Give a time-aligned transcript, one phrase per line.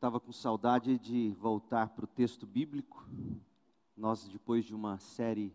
[0.00, 3.06] estava com saudade de voltar para o texto bíblico.
[3.94, 5.54] Nós, depois de uma série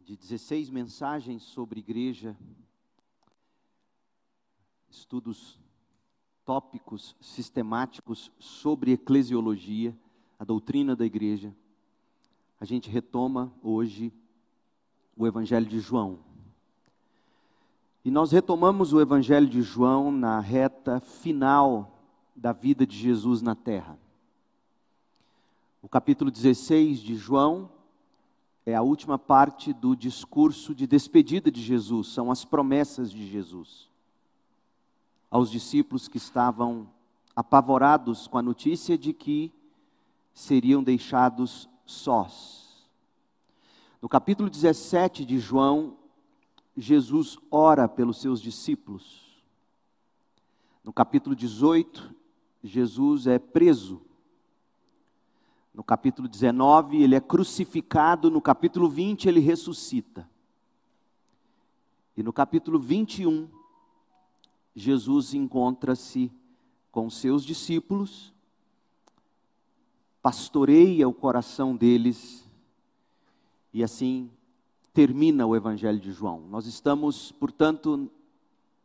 [0.00, 2.36] de 16 mensagens sobre igreja,
[4.90, 5.60] estudos
[6.44, 9.96] tópicos sistemáticos sobre eclesiologia,
[10.36, 11.54] a doutrina da igreja,
[12.58, 14.12] a gente retoma hoje
[15.16, 16.18] o Evangelho de João.
[18.04, 21.94] E nós retomamos o Evangelho de João na reta final
[22.38, 23.98] da vida de Jesus na terra.
[25.82, 27.70] O capítulo 16 de João
[28.64, 33.88] é a última parte do discurso de despedida de Jesus, são as promessas de Jesus.
[35.30, 36.88] Aos discípulos que estavam
[37.34, 39.52] apavorados com a notícia de que
[40.32, 42.88] seriam deixados sós.
[44.00, 45.96] No capítulo 17 de João,
[46.76, 49.42] Jesus ora pelos seus discípulos.
[50.84, 52.17] No capítulo 18,
[52.62, 54.02] Jesus é preso.
[55.72, 58.30] No capítulo 19, ele é crucificado.
[58.30, 60.28] No capítulo 20, ele ressuscita.
[62.16, 63.48] E no capítulo 21,
[64.74, 66.32] Jesus encontra-se
[66.90, 68.32] com seus discípulos,
[70.20, 72.48] pastoreia o coração deles,
[73.72, 74.28] e assim
[74.92, 76.40] termina o Evangelho de João.
[76.48, 78.10] Nós estamos, portanto,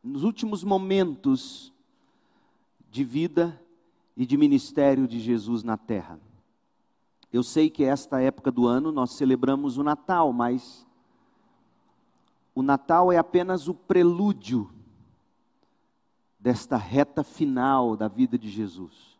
[0.03, 1.73] nos últimos momentos
[2.91, 3.59] de vida
[4.15, 6.19] e de ministério de Jesus na terra.
[7.31, 10.85] Eu sei que esta época do ano nós celebramos o Natal, mas
[12.53, 14.69] o Natal é apenas o prelúdio
[16.39, 19.17] desta reta final da vida de Jesus.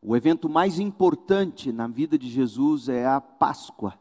[0.00, 3.98] O evento mais importante na vida de Jesus é a Páscoa,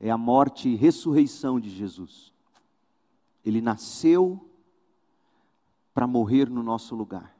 [0.00, 2.32] é a morte e ressurreição de Jesus.
[3.44, 4.48] Ele nasceu
[5.92, 7.36] para morrer no nosso lugar.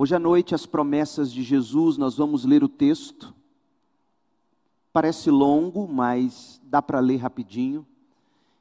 [0.00, 3.34] Hoje à noite, as promessas de Jesus, nós vamos ler o texto.
[4.92, 7.84] Parece longo, mas dá para ler rapidinho.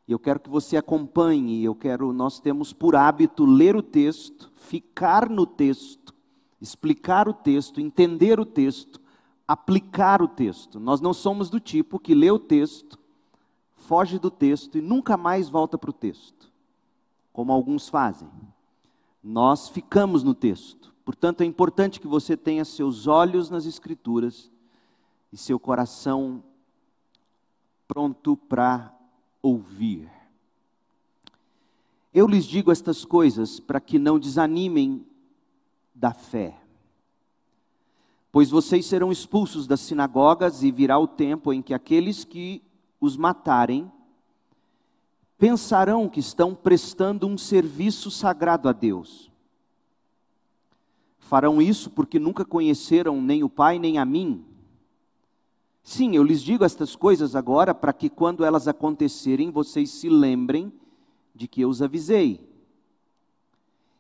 [0.07, 4.51] E eu quero que você acompanhe, eu quero, nós temos por hábito ler o texto,
[4.56, 6.12] ficar no texto,
[6.59, 9.00] explicar o texto, entender o texto,
[9.47, 10.79] aplicar o texto.
[10.79, 12.97] Nós não somos do tipo que lê o texto,
[13.75, 16.51] foge do texto e nunca mais volta para o texto,
[17.31, 18.28] como alguns fazem.
[19.23, 20.97] Nós ficamos no texto.
[21.07, 24.51] Portanto, é importante que você tenha seus olhos nas Escrituras
[25.31, 26.44] e seu coração
[27.88, 28.94] pronto para
[29.41, 30.12] ouvir.
[32.13, 35.07] Eu lhes digo estas coisas para que não desanimem
[35.95, 36.59] da fé.
[38.29, 42.62] Pois vocês serão expulsos das sinagogas e virá o tempo em que aqueles que
[43.00, 43.89] os matarem
[45.38, 49.31] pensarão que estão prestando um serviço sagrado a Deus.
[51.27, 54.45] Farão isso porque nunca conheceram nem o Pai nem a mim.
[55.83, 60.71] Sim, eu lhes digo estas coisas agora para que quando elas acontecerem vocês se lembrem
[61.35, 62.39] de que eu os avisei.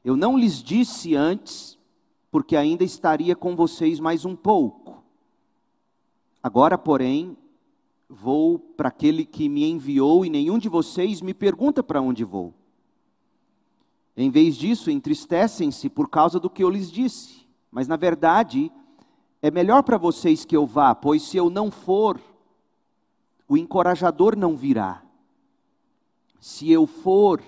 [0.05, 1.77] Eu não lhes disse antes,
[2.31, 5.03] porque ainda estaria com vocês mais um pouco.
[6.41, 7.35] Agora, porém,
[8.07, 12.53] vou para aquele que me enviou e nenhum de vocês me pergunta para onde vou.
[14.17, 17.45] Em vez disso, entristecem-se por causa do que eu lhes disse.
[17.69, 18.71] Mas, na verdade,
[19.43, 22.19] é melhor para vocês que eu vá, pois se eu não for,
[23.47, 25.03] o encorajador não virá.
[26.39, 27.43] Se eu for,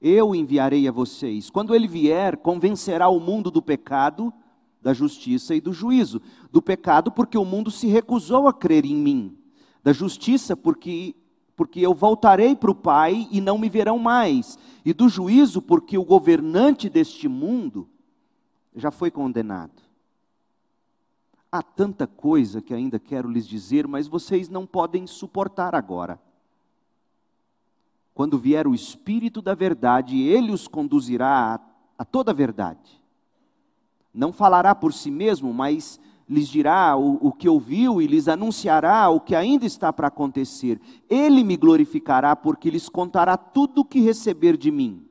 [0.00, 1.48] eu enviarei a vocês.
[1.48, 4.30] Quando ele vier, convencerá o mundo do pecado,
[4.82, 6.20] da justiça e do juízo.
[6.52, 9.38] Do pecado, porque o mundo se recusou a crer em mim.
[9.82, 11.14] Da justiça, porque
[11.56, 15.96] porque eu voltarei para o Pai e não me verão mais, e do juízo, porque
[15.96, 17.88] o governante deste mundo
[18.74, 19.82] já foi condenado.
[21.50, 26.20] Há tanta coisa que ainda quero lhes dizer, mas vocês não podem suportar agora.
[28.12, 31.60] Quando vier o Espírito da Verdade, ele os conduzirá a,
[31.98, 33.00] a toda a verdade.
[34.12, 39.08] Não falará por si mesmo, mas lhes dirá o, o, que ouviu e lhes anunciará
[39.08, 40.80] o que ainda está para acontecer.
[41.08, 45.04] Ele me glorificará, porque lhes contará tudo o que receber de mim.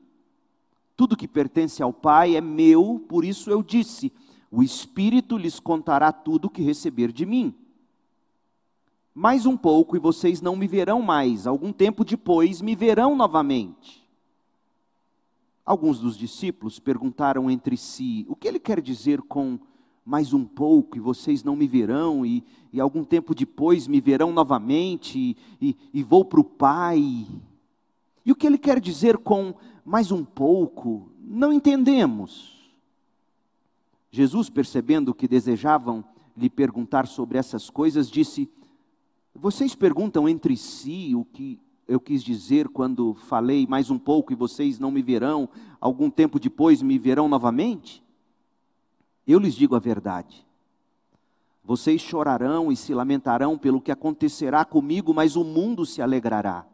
[0.96, 4.12] Tudo que pertence ao Pai é meu, por isso eu disse:
[4.50, 7.54] o Espírito lhes contará tudo o que receber de mim.
[9.14, 14.06] Mais um pouco e vocês não me verão mais, algum tempo depois me verão novamente.
[15.64, 19.58] Alguns dos discípulos perguntaram entre si: o que ele quer dizer com
[20.06, 24.32] mais um pouco e vocês não me verão, e, e algum tempo depois me verão
[24.32, 27.26] novamente, e, e, vou para o Pai.
[28.24, 29.52] E o que ele quer dizer com
[29.84, 31.10] mais um pouco?
[31.20, 32.54] Não entendemos.
[34.12, 36.04] Jesus, percebendo que desejavam
[36.36, 38.48] lhe perguntar sobre essas coisas, disse:
[39.34, 44.36] Vocês perguntam entre si o que eu quis dizer quando falei mais um pouco e
[44.36, 45.48] vocês não me verão,
[45.80, 48.05] algum tempo depois me verão novamente?
[49.26, 50.46] Eu lhes digo a verdade.
[51.64, 56.64] Vocês chorarão e se lamentarão pelo que acontecerá comigo, mas o mundo se alegrará.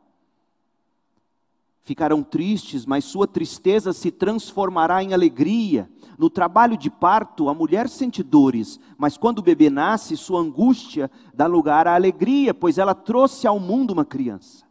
[1.80, 5.90] Ficarão tristes, mas sua tristeza se transformará em alegria.
[6.16, 11.10] No trabalho de parto, a mulher sente dores, mas quando o bebê nasce, sua angústia
[11.34, 14.64] dá lugar à alegria, pois ela trouxe ao mundo uma criança.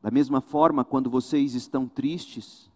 [0.00, 2.70] Da mesma forma, quando vocês estão tristes,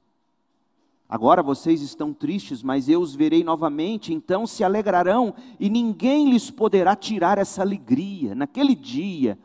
[1.10, 6.50] agora vocês estão tristes, mas eu os verei novamente, então se alegrarão e ninguém lhes
[6.50, 8.34] poderá tirar essa alegria.
[8.34, 9.36] Naquele dia,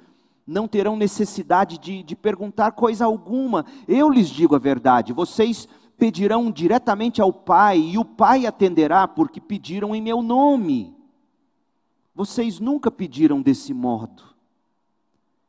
[0.45, 3.65] não terão necessidade de, de perguntar coisa alguma.
[3.87, 5.67] Eu lhes digo a verdade: vocês
[5.97, 10.93] pedirão diretamente ao Pai, e o Pai atenderá, porque pediram em meu nome.
[12.13, 14.34] Vocês nunca pediram desse modo.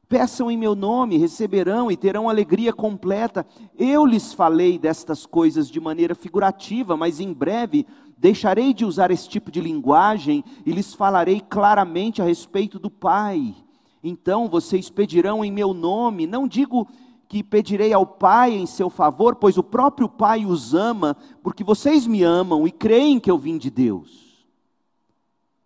[0.08, 3.44] Peçam em meu nome, receberão e terão alegria completa.
[3.76, 7.85] Eu lhes falei destas coisas de maneira figurativa, mas em breve
[8.17, 13.55] deixarei de usar esse tipo de linguagem e lhes falarei claramente a respeito do Pai.
[14.03, 16.87] Então vocês pedirão em meu nome, não digo
[17.29, 22.06] que pedirei ao Pai em seu favor, pois o próprio Pai os ama, porque vocês
[22.06, 24.47] me amam e creem que eu vim de Deus.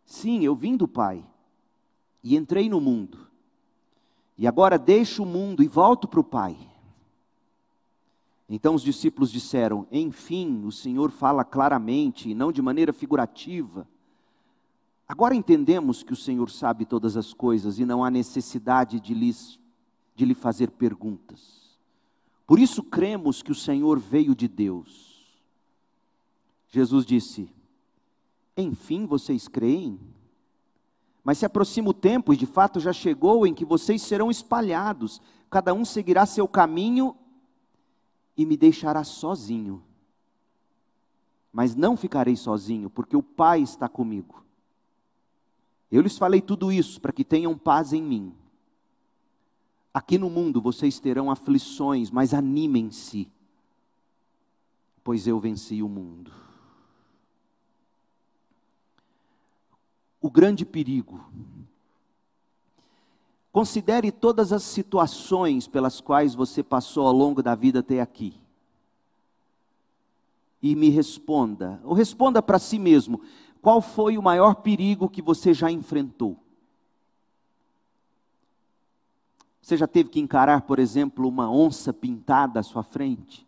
[0.07, 1.23] Sim, eu vim do Pai
[2.25, 3.30] e entrei no mundo,
[4.41, 6.57] e agora deixo o mundo e volto para o Pai.
[8.49, 13.87] Então os discípulos disseram: Enfim, o Senhor fala claramente e não de maneira figurativa.
[15.07, 19.61] Agora entendemos que o Senhor sabe todas as coisas e não há necessidade de, lhes,
[20.17, 21.79] de lhe fazer perguntas.
[22.47, 25.23] Por isso cremos que o Senhor veio de Deus.
[26.71, 27.53] Jesus disse:
[28.57, 30.01] Enfim vocês creem?
[31.23, 35.21] Mas se aproxima o tempo, e de fato já chegou, em que vocês serão espalhados,
[35.51, 37.17] cada um seguirá seu caminho
[38.37, 39.83] e me deixará sozinho.
[41.53, 44.45] Mas não ficarei sozinho, porque o Pai está comigo.
[45.91, 48.33] Eu lhes falei tudo isso para que tenham paz em mim.
[49.93, 53.29] Aqui no mundo vocês terão aflições, mas animem-se,
[55.03, 56.33] pois eu venci o mundo.
[60.21, 61.25] O grande perigo.
[63.53, 68.35] Considere todas as situações pelas quais você passou ao longo da vida até aqui.
[70.63, 73.21] E me responda, ou responda para si mesmo:
[73.63, 76.37] qual foi o maior perigo que você já enfrentou?
[79.61, 83.47] Você já teve que encarar, por exemplo, uma onça pintada à sua frente?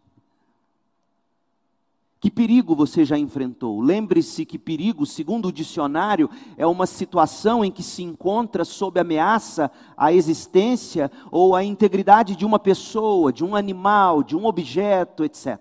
[2.22, 3.80] Que perigo você já enfrentou?
[3.80, 9.68] Lembre-se que perigo, segundo o dicionário, é uma situação em que se encontra sob ameaça
[9.96, 15.58] a existência ou a integridade de uma pessoa, de um animal, de um objeto, etc.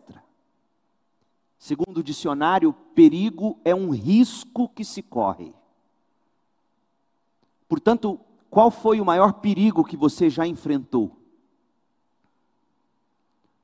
[1.57, 5.55] Segundo o dicionário, perigo é um risco que se corre.
[7.67, 8.19] Portanto,
[8.51, 11.17] qual foi o maior perigo que você já enfrentou?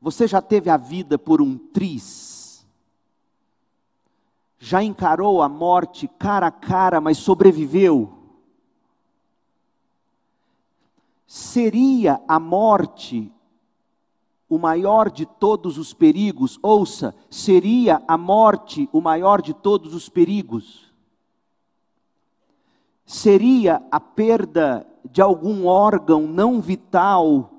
[0.02, 2.37] Você já teve a vida por um triz?
[4.59, 8.13] Já encarou a morte cara a cara, mas sobreviveu?
[11.25, 13.32] Seria a morte
[14.50, 20.08] o maior de todos os perigos, ouça, seria a morte o maior de todos os
[20.08, 20.93] perigos?
[23.05, 27.51] Seria a perda de algum órgão não vital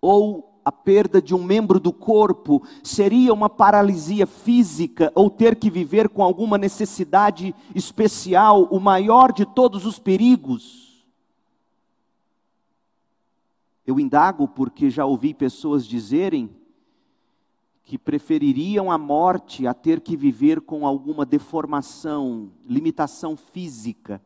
[0.00, 2.62] ou a perda de um membro do corpo?
[2.82, 9.46] Seria uma paralisia física ou ter que viver com alguma necessidade especial o maior de
[9.46, 11.06] todos os perigos?
[13.86, 16.50] Eu indago porque já ouvi pessoas dizerem
[17.82, 24.20] que prefeririam a morte a ter que viver com alguma deformação, limitação física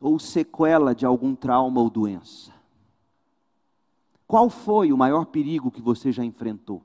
[0.00, 2.61] ou sequela de algum trauma ou doença.
[4.32, 6.82] Qual foi o maior perigo que você já enfrentou?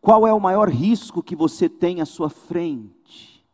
[0.00, 3.44] Qual é o maior risco que você tem à sua frente?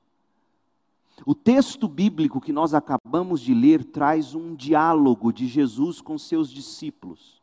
[1.24, 6.50] O texto bíblico que nós acabamos de ler traz um diálogo de Jesus com seus
[6.50, 7.40] discípulos.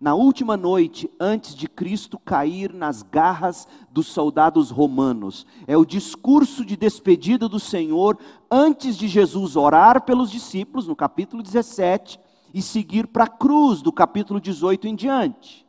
[0.00, 6.64] Na última noite, antes de Cristo cair nas garras dos soldados romanos, é o discurso
[6.64, 8.16] de despedida do Senhor
[8.48, 12.20] antes de Jesus orar pelos discípulos, no capítulo 17,
[12.52, 15.66] e seguir para a cruz, do capítulo 18 em diante.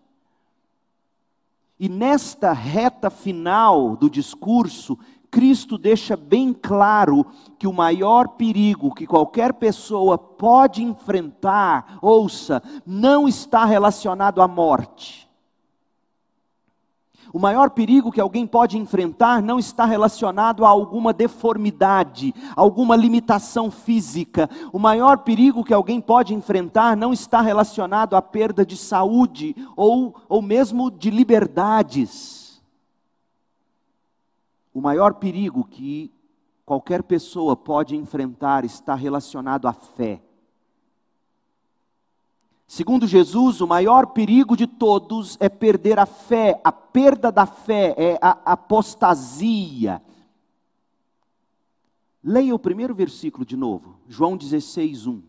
[1.79, 4.98] E nesta reta final do discurso,
[5.31, 7.25] Cristo deixa bem claro
[7.57, 15.28] que o maior perigo que qualquer pessoa pode enfrentar, ouça, não está relacionado à morte.
[17.31, 23.69] O maior perigo que alguém pode enfrentar não está relacionado a alguma deformidade, alguma limitação
[23.69, 24.50] física.
[24.74, 30.15] O maior perigo que alguém pode enfrentar não está relacionado à perda de saúde ou,
[30.27, 32.62] ou mesmo de liberdades.
[34.74, 36.12] O maior perigo que
[36.65, 40.21] qualquer pessoa pode enfrentar está relacionado à fé.
[42.69, 47.95] Segundo Jesus, o maior perigo de todos é perder a fé, a perda da fé
[47.97, 49.99] é a apostasia.
[52.23, 55.19] Leia o primeiro versículo de novo, João 16, 1.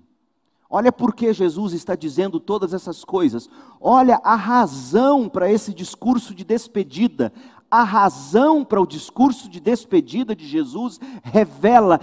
[0.69, 3.49] Olha por que Jesus está dizendo todas essas coisas.
[3.81, 7.33] Olha a razão para esse discurso de despedida.
[7.71, 11.99] A razão para o discurso de despedida de Jesus revela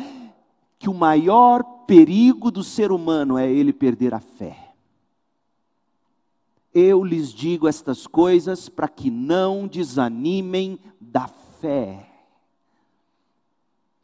[0.79, 4.66] que o maior perigo do ser humano é ele perder a fé.
[6.79, 12.07] Eu lhes digo estas coisas para que não desanimem da fé.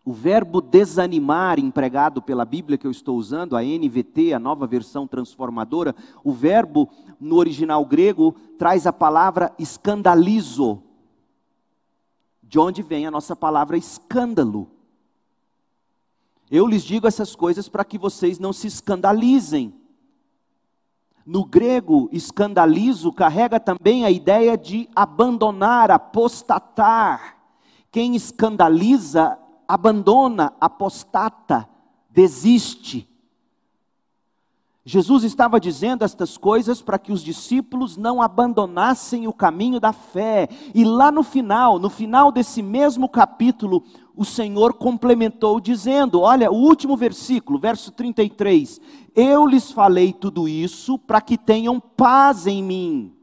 [0.04, 5.06] O verbo desanimar, empregado pela Bíblia que eu estou usando, a NVT, a nova versão
[5.06, 6.90] transformadora, o verbo
[7.20, 10.82] no original grego traz a palavra escandalizo,
[12.42, 14.68] de onde vem a nossa palavra escândalo.
[16.50, 19.83] Eu lhes digo essas coisas para que vocês não se escandalizem.
[21.26, 27.38] No grego, escandalizo carrega também a ideia de abandonar, apostatar.
[27.92, 29.38] Quem escandaliza,
[29.68, 31.70] abandona, apostata,
[32.10, 33.10] desiste.
[34.86, 40.50] Jesus estava dizendo estas coisas para que os discípulos não abandonassem o caminho da fé.
[40.76, 46.56] E lá no final, no final desse mesmo capítulo, o Senhor complementou dizendo: olha, o
[46.56, 48.82] último versículo, verso 33.
[49.16, 53.23] Eu lhes falei tudo isso para que tenham paz em mim.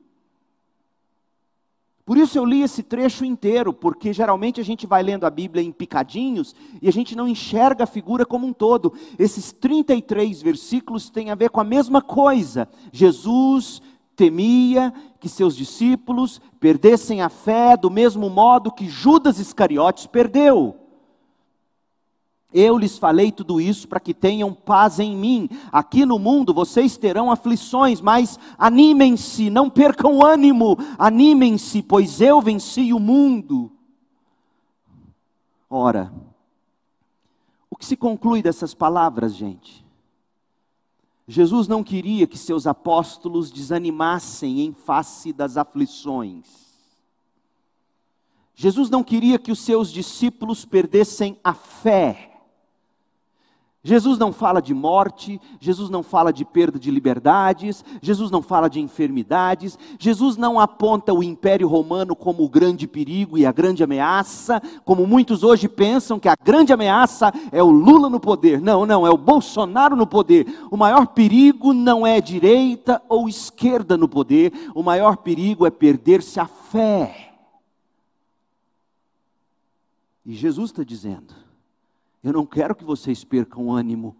[2.10, 5.62] Por isso eu li esse trecho inteiro, porque geralmente a gente vai lendo a Bíblia
[5.62, 8.92] em picadinhos e a gente não enxerga a figura como um todo.
[9.16, 12.68] Esses 33 versículos têm a ver com a mesma coisa.
[12.90, 13.80] Jesus
[14.16, 20.89] temia que seus discípulos perdessem a fé do mesmo modo que Judas Iscariotes perdeu.
[22.52, 25.48] Eu lhes falei tudo isso para que tenham paz em mim.
[25.70, 32.92] Aqui no mundo vocês terão aflições, mas animem-se, não percam ânimo, animem-se, pois eu venci
[32.92, 33.70] o mundo.
[35.68, 36.12] Ora,
[37.70, 39.86] o que se conclui dessas palavras, gente?
[41.28, 46.44] Jesus não queria que seus apóstolos desanimassem em face das aflições.
[48.56, 52.29] Jesus não queria que os seus discípulos perdessem a fé.
[53.82, 58.68] Jesus não fala de morte, Jesus não fala de perda de liberdades, Jesus não fala
[58.68, 63.82] de enfermidades, Jesus não aponta o Império Romano como o grande perigo e a grande
[63.82, 68.60] ameaça, como muitos hoje pensam que a grande ameaça é o Lula no poder.
[68.60, 70.46] Não, não, é o Bolsonaro no poder.
[70.70, 76.38] O maior perigo não é direita ou esquerda no poder, o maior perigo é perder-se
[76.38, 77.32] a fé.
[80.26, 81.39] E Jesus está dizendo:
[82.22, 84.16] eu não quero que vocês percam ânimo.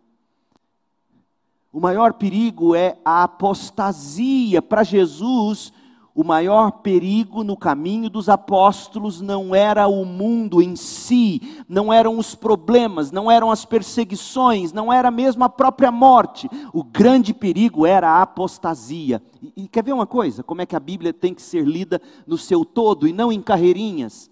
[1.72, 4.60] O maior perigo é a apostasia.
[4.60, 5.72] Para Jesus,
[6.14, 12.18] o maior perigo no caminho dos apóstolos não era o mundo em si, não eram
[12.18, 16.48] os problemas, não eram as perseguições, não era mesmo a própria morte.
[16.72, 19.22] O grande perigo era a apostasia.
[19.40, 20.42] E, e quer ver uma coisa?
[20.42, 23.40] Como é que a Bíblia tem que ser lida no seu todo e não em
[23.40, 24.29] carreirinhas?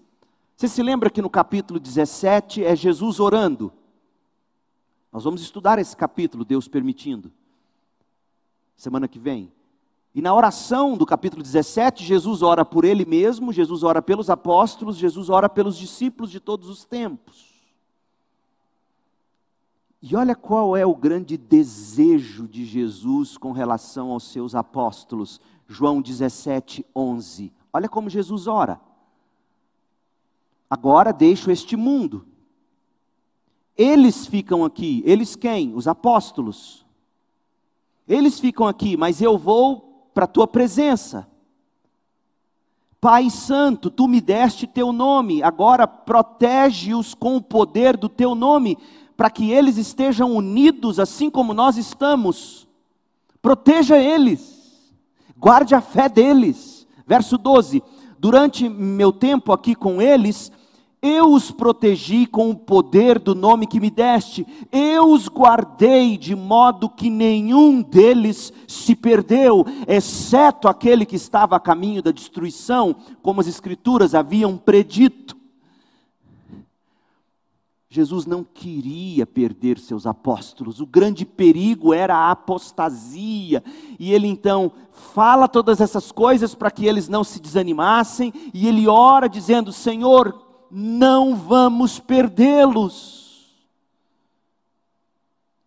[0.59, 3.71] Você se lembra que no capítulo 17 é Jesus orando?
[5.09, 7.31] Nós vamos estudar esse capítulo, Deus permitindo,
[8.75, 9.53] semana que vem.
[10.13, 14.97] E na oração do capítulo 17, Jesus ora por ele mesmo, Jesus ora pelos apóstolos,
[14.97, 17.71] Jesus ora pelos discípulos de todos os tempos.
[20.01, 25.39] E olha qual é o grande desejo de Jesus com relação aos seus apóstolos.
[25.65, 27.49] João 17, 11.
[27.71, 28.88] Olha como Jesus ora.
[30.69, 32.25] Agora deixo este mundo.
[33.75, 35.01] Eles ficam aqui.
[35.05, 35.73] Eles quem?
[35.73, 36.85] Os apóstolos.
[38.07, 41.27] Eles ficam aqui, mas eu vou para a tua presença.
[42.99, 48.77] Pai Santo, tu me deste teu nome, agora protege-os com o poder do teu nome,
[49.15, 52.67] para que eles estejam unidos assim como nós estamos.
[53.41, 54.91] Proteja eles,
[55.37, 56.85] guarde a fé deles.
[57.07, 57.81] Verso 12:
[58.19, 60.51] durante meu tempo aqui com eles,
[61.01, 66.35] eu os protegi com o poder do nome que me deste, eu os guardei de
[66.35, 73.39] modo que nenhum deles se perdeu, exceto aquele que estava a caminho da destruição, como
[73.39, 75.37] as Escrituras haviam predito.
[77.91, 83.63] Jesus não queria perder seus apóstolos, o grande perigo era a apostasia,
[83.97, 88.87] e ele então fala todas essas coisas para que eles não se desanimassem, e ele
[88.87, 93.55] ora dizendo: Senhor, não vamos perdê-los.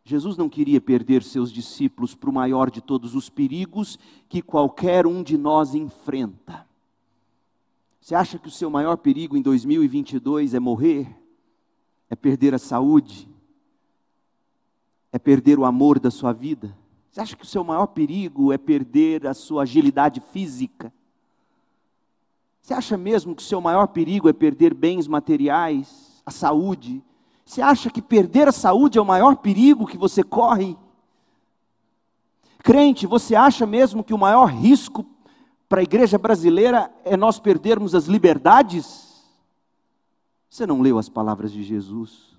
[0.05, 5.07] Jesus não queria perder seus discípulos para o maior de todos os perigos que qualquer
[5.07, 6.67] um de nós enfrenta.
[8.01, 11.23] Você acha que o seu maior perigo em 2022 é morrer?
[12.13, 13.27] é perder a saúde,
[15.11, 16.77] é perder o amor da sua vida?
[17.11, 20.93] Você acha que o seu maior perigo é perder a sua agilidade física?
[22.63, 27.03] Você acha mesmo que o seu maior perigo é perder bens materiais, a saúde?
[27.45, 30.79] Você acha que perder a saúde é o maior perigo que você corre?
[32.63, 35.05] Crente, você acha mesmo que o maior risco
[35.69, 39.27] para a igreja brasileira é nós perdermos as liberdades?
[40.49, 42.32] Você não leu as palavras de Jesus?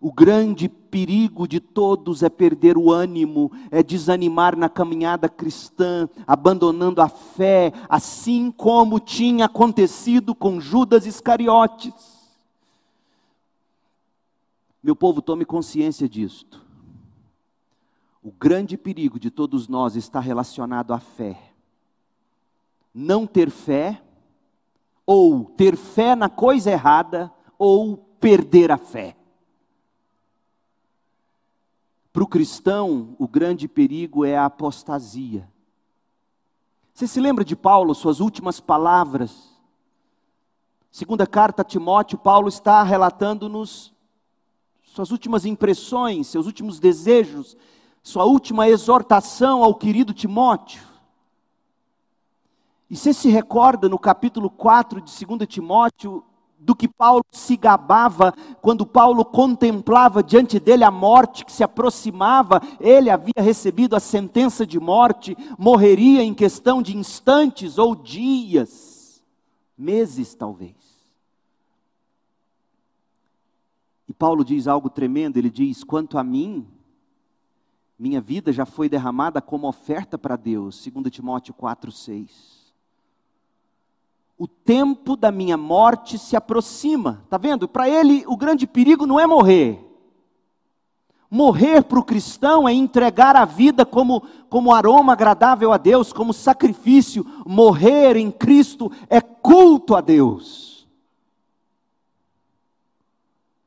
[0.00, 7.02] O grande perigo de todos é perder o ânimo, é desanimar na caminhada cristã, abandonando
[7.02, 12.18] a fé, assim como tinha acontecido com Judas Iscariotes.
[14.82, 16.64] Meu povo, tome consciência disto.
[18.22, 21.52] O grande perigo de todos nós está relacionado à fé.
[22.94, 24.02] Não ter fé
[25.12, 29.16] ou ter fé na coisa errada, ou perder a fé.
[32.12, 35.48] Para o cristão, o grande perigo é a apostasia.
[36.92, 39.50] Você se lembra de Paulo, suas últimas palavras?
[40.90, 43.94] Segunda carta a Timóteo, Paulo está relatando-nos
[44.82, 47.56] suas últimas impressões, seus últimos desejos,
[48.02, 50.82] sua última exortação ao querido Timóteo.
[52.90, 56.24] E você se recorda no capítulo 4 de 2 Timóteo
[56.60, 62.60] do que Paulo se gabava quando Paulo contemplava diante dele a morte que se aproximava,
[62.78, 69.22] ele havia recebido a sentença de morte, morreria em questão de instantes ou dias,
[69.76, 70.76] meses talvez.
[74.06, 76.66] E Paulo diz algo tremendo, ele diz: quanto a mim,
[77.98, 82.59] minha vida já foi derramada como oferta para Deus, 2 Timóteo 4,6
[84.40, 87.20] o tempo da minha morte se aproxima.
[87.24, 87.68] Está vendo?
[87.68, 89.86] Para ele, o grande perigo não é morrer.
[91.30, 96.32] Morrer para o cristão é entregar a vida como, como aroma agradável a Deus, como
[96.32, 97.22] sacrifício.
[97.46, 100.88] Morrer em Cristo é culto a Deus.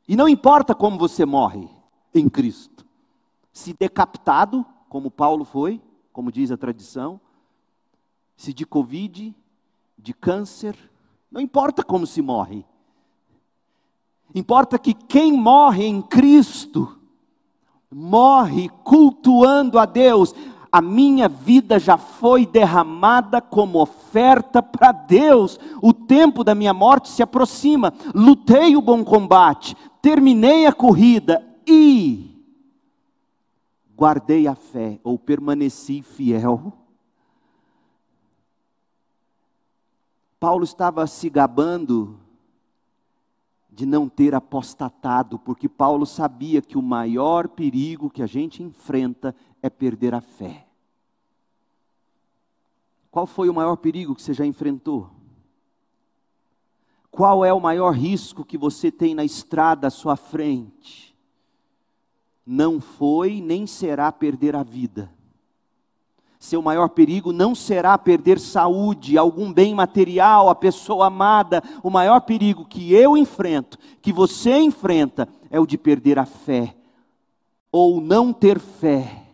[0.08, 1.70] E não importa como você morre
[2.16, 2.84] em Cristo.
[3.52, 5.80] Se decapitado, como Paulo foi,
[6.12, 7.22] como diz a tradição,
[8.36, 9.36] se de Covid,
[10.04, 10.76] de câncer,
[11.32, 12.66] não importa como se morre.
[14.36, 17.00] Importa que quem morre em Cristo
[17.90, 20.36] morre cultuando a Deus.
[20.70, 25.58] A minha vida já foi derramada como oferta para Deus.
[25.82, 27.94] O tempo da minha morte se aproxima.
[28.14, 32.30] Lutei o bom combate, terminei a corrida e
[33.96, 36.83] guardei a fé ou permaneci fiel.
[40.44, 42.20] Paulo estava se gabando
[43.70, 49.34] de não ter apostatado, porque Paulo sabia que o maior perigo que a gente enfrenta
[49.62, 50.68] é perder a fé.
[53.10, 55.10] Qual foi o maior perigo que você já enfrentou?
[57.10, 61.16] Qual é o maior risco que você tem na estrada à sua frente?
[62.46, 65.10] Não foi nem será perder a vida
[66.44, 71.64] seu maior perigo não será perder saúde, algum bem material, a pessoa amada.
[71.82, 76.76] O maior perigo que eu enfrento, que você enfrenta, é o de perder a fé,
[77.72, 79.26] ou não ter fé,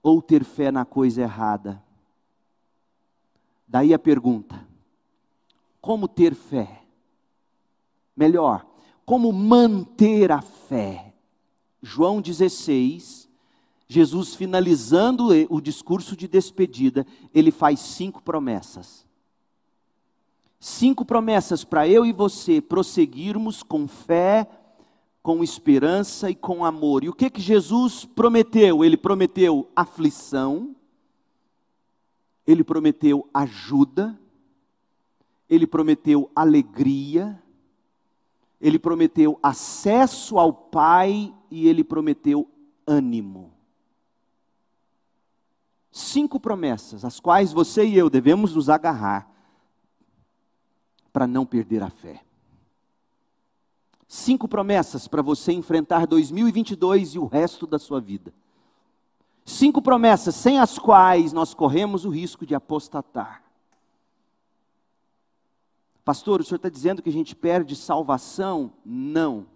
[0.00, 1.82] ou ter fé na coisa errada.
[3.66, 4.64] Daí a pergunta:
[5.80, 6.84] como ter fé?
[8.16, 8.64] Melhor,
[9.04, 11.12] como manter a fé?
[11.82, 13.28] João 16,
[13.92, 19.04] Jesus, finalizando o discurso de despedida, ele faz cinco promessas.
[20.60, 24.48] Cinco promessas para eu e você prosseguirmos com fé,
[25.20, 27.02] com esperança e com amor.
[27.02, 28.84] E o que que Jesus prometeu?
[28.84, 30.72] Ele prometeu aflição,
[32.46, 34.16] ele prometeu ajuda,
[35.48, 37.42] ele prometeu alegria,
[38.60, 42.48] ele prometeu acesso ao Pai e ele prometeu
[42.86, 43.58] ânimo.
[45.90, 49.28] Cinco promessas, as quais você e eu devemos nos agarrar
[51.12, 52.24] para não perder a fé.
[54.06, 58.32] Cinco promessas para você enfrentar 2022 e o resto da sua vida.
[59.44, 63.42] Cinco promessas sem as quais nós corremos o risco de apostatar.
[66.04, 68.72] Pastor, o senhor está dizendo que a gente perde salvação?
[68.84, 69.46] Não.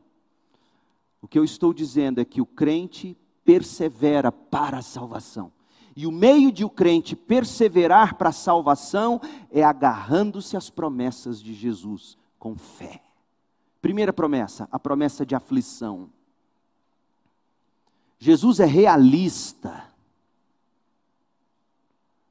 [1.21, 5.51] O que eu estou dizendo é que o crente persevera para a salvação.
[5.97, 11.55] E o meio de o crente perseverar para a salvação é agarrando-se às promessas de
[11.55, 13.03] Jesus com fé.
[13.81, 16.11] Primeira promessa, a promessa de aflição.
[18.19, 19.85] Jesus é realista.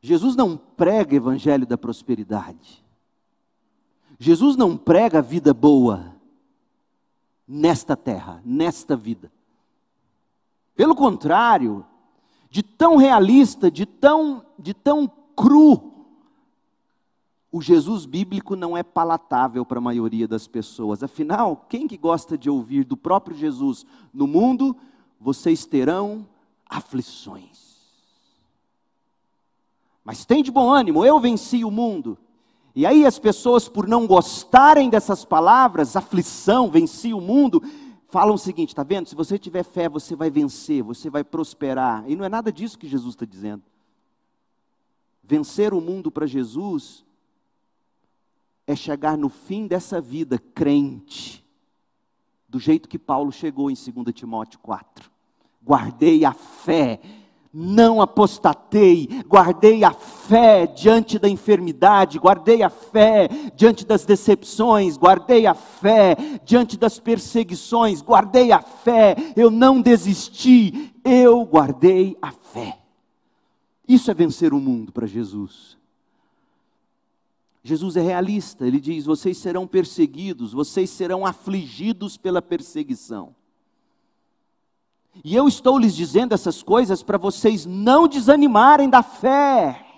[0.02, 2.84] Jesus não prega evangelho da prosperidade.
[4.20, 6.14] Jesus não prega vida boa
[7.48, 9.32] nesta terra, nesta vida.
[10.76, 11.86] Pelo contrário,
[12.54, 15.92] de tão realista, de tão, de tão cru,
[17.52, 21.02] o Jesus bíblico não é palatável para a maioria das pessoas.
[21.02, 24.78] Afinal, quem que gosta de ouvir do próprio Jesus no mundo,
[25.20, 26.28] vocês terão
[26.70, 27.74] aflições.
[30.06, 32.20] Mas tem de bom ânimo, eu venci o mundo.
[32.76, 37.64] E aí as pessoas, por não gostarem dessas palavras, aflição, venci o mundo,
[38.14, 39.10] falam o seguinte: está vendo?
[39.10, 42.08] Se você tiver fé, você vai vencer, você vai prosperar.
[42.08, 43.64] E não é nada disso que Jesus está dizendo.
[45.24, 47.04] Vencer o mundo para Jesus
[48.68, 51.44] é chegar no fim dessa vida crente,
[52.48, 55.12] do jeito que Paulo chegou em 2 Timóteo 4.
[55.66, 57.02] Guardei a fé
[57.54, 59.94] não apostatei, guardei a
[60.28, 67.00] fé diante da enfermidade, guardei a fé diante das decepções, guardei a fé diante das
[67.00, 72.80] perseguições, guardei a fé, eu não desisti, eu guardei a fé.
[73.88, 75.78] Isso é vencer o mundo para Jesus.
[77.64, 83.36] Jesus é realista, ele diz: vocês serão perseguidos, vocês serão afligidos pela perseguição.
[85.24, 89.93] E eu estou lhes dizendo essas coisas para vocês não desanimarem da fé.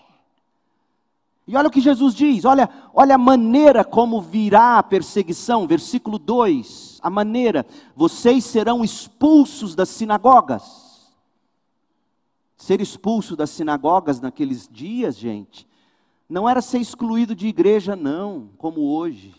[1.47, 6.17] E olha o que Jesus diz, olha, olha a maneira como virá a perseguição, versículo
[6.17, 11.13] 2, a maneira, vocês serão expulsos das sinagogas.
[12.58, 15.67] Ser expulso das sinagogas naqueles dias, gente,
[16.27, 19.36] não era ser excluído de igreja, não, como hoje.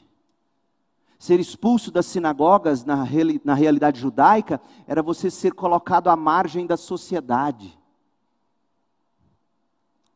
[1.18, 3.04] Ser expulso das sinagogas na,
[3.44, 7.76] na realidade judaica era você ser colocado à margem da sociedade.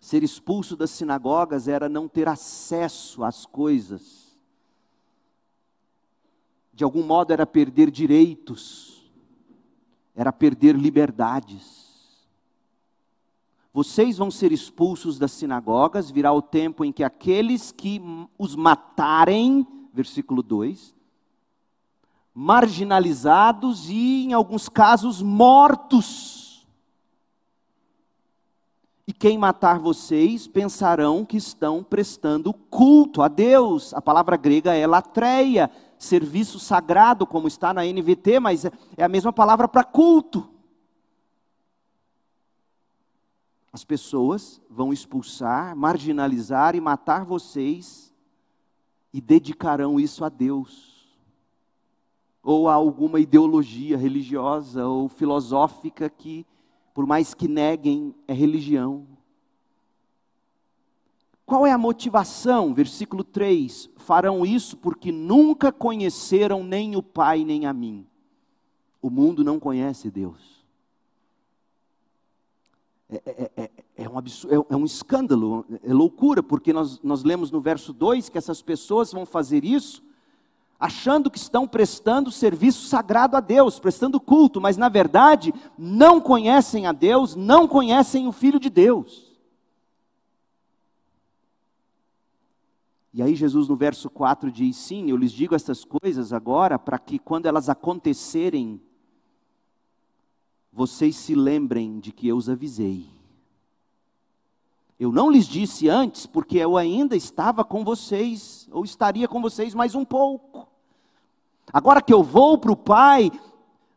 [0.01, 4.37] Ser expulso das sinagogas era não ter acesso às coisas.
[6.73, 9.09] De algum modo era perder direitos,
[10.15, 11.79] era perder liberdades.
[13.73, 18.01] Vocês vão ser expulsos das sinagogas, virá o tempo em que aqueles que
[18.37, 20.95] os matarem versículo 2,
[22.35, 26.39] marginalizados e, em alguns casos, mortos.
[29.11, 33.92] E quem matar vocês pensarão que estão prestando culto a Deus.
[33.92, 35.68] A palavra grega é latreia,
[35.99, 40.49] serviço sagrado, como está na NVT, mas é a mesma palavra para culto.
[43.73, 48.14] As pessoas vão expulsar, marginalizar e matar vocês
[49.12, 51.18] e dedicarão isso a Deus,
[52.44, 56.46] ou a alguma ideologia religiosa ou filosófica que,
[57.01, 59.07] por mais que neguem, é religião.
[61.47, 62.75] Qual é a motivação?
[62.75, 68.07] Versículo 3: Farão isso porque nunca conheceram nem o Pai nem a mim.
[69.01, 70.63] O mundo não conhece Deus.
[73.09, 77.51] É, é, é, é, um absurdo, é, um escândalo, é loucura, porque nós, nós lemos
[77.51, 80.03] no verso 2 que essas pessoas vão fazer isso
[80.81, 86.87] achando que estão prestando serviço sagrado a Deus, prestando culto, mas na verdade não conhecem
[86.87, 89.31] a Deus, não conhecem o Filho de Deus.
[93.12, 96.99] E aí Jesus no verso 4 diz: Sim, eu lhes digo estas coisas agora para
[96.99, 98.81] que quando elas acontecerem,
[100.73, 103.07] vocês se lembrem de que eu os avisei.
[104.99, 109.75] Eu não lhes disse antes, porque eu ainda estava com vocês, ou estaria com vocês
[109.75, 110.70] mais um pouco.
[111.73, 113.31] Agora que eu vou para o Pai,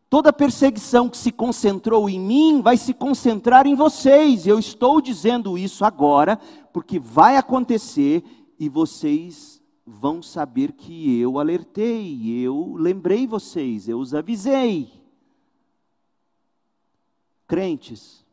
[0.10, 4.46] toda perseguição que se concentrou em mim vai se concentrar em vocês.
[4.46, 6.38] Eu estou dizendo isso agora,
[6.72, 8.24] porque vai acontecer
[8.60, 14.92] e vocês vão saber que eu alertei, eu lembrei vocês, eu os avisei.
[17.48, 18.26] Crentes,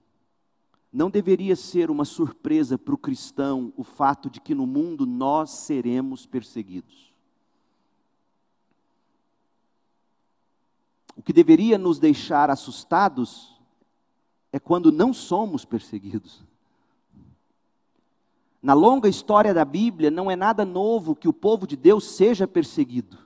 [0.92, 5.50] não deveria ser uma surpresa para o cristão o fato de que no mundo nós
[5.50, 7.09] seremos perseguidos.
[11.20, 13.54] O que deveria nos deixar assustados
[14.50, 16.42] é quando não somos perseguidos.
[18.62, 22.48] Na longa história da Bíblia, não é nada novo que o povo de Deus seja
[22.48, 23.18] perseguido.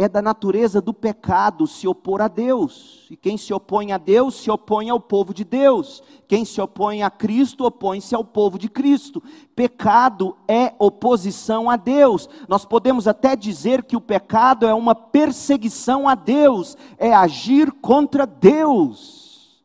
[0.00, 3.08] É da natureza do pecado se opor a Deus.
[3.10, 6.00] E quem se opõe a Deus, se opõe ao povo de Deus.
[6.28, 9.20] Quem se opõe a Cristo, opõe-se ao povo de Cristo.
[9.56, 12.28] Pecado é oposição a Deus.
[12.48, 18.24] Nós podemos até dizer que o pecado é uma perseguição a Deus, é agir contra
[18.24, 19.64] Deus.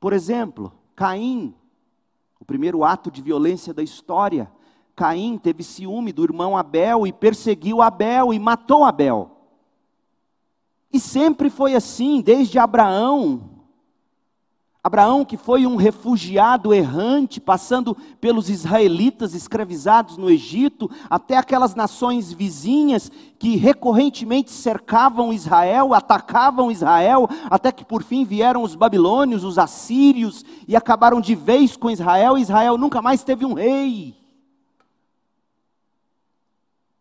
[0.00, 1.54] Por exemplo, Caim
[2.44, 4.52] o primeiro ato de violência da história.
[4.94, 9.30] Caim teve ciúme do irmão Abel e perseguiu Abel e matou Abel.
[10.92, 13.50] E sempre foi assim, desde Abraão.
[14.86, 22.30] Abraão, que foi um refugiado errante, passando pelos israelitas escravizados no Egito, até aquelas nações
[22.30, 29.58] vizinhas que recorrentemente cercavam Israel, atacavam Israel, até que por fim vieram os babilônios, os
[29.58, 32.36] assírios, e acabaram de vez com Israel.
[32.36, 34.23] Israel nunca mais teve um rei.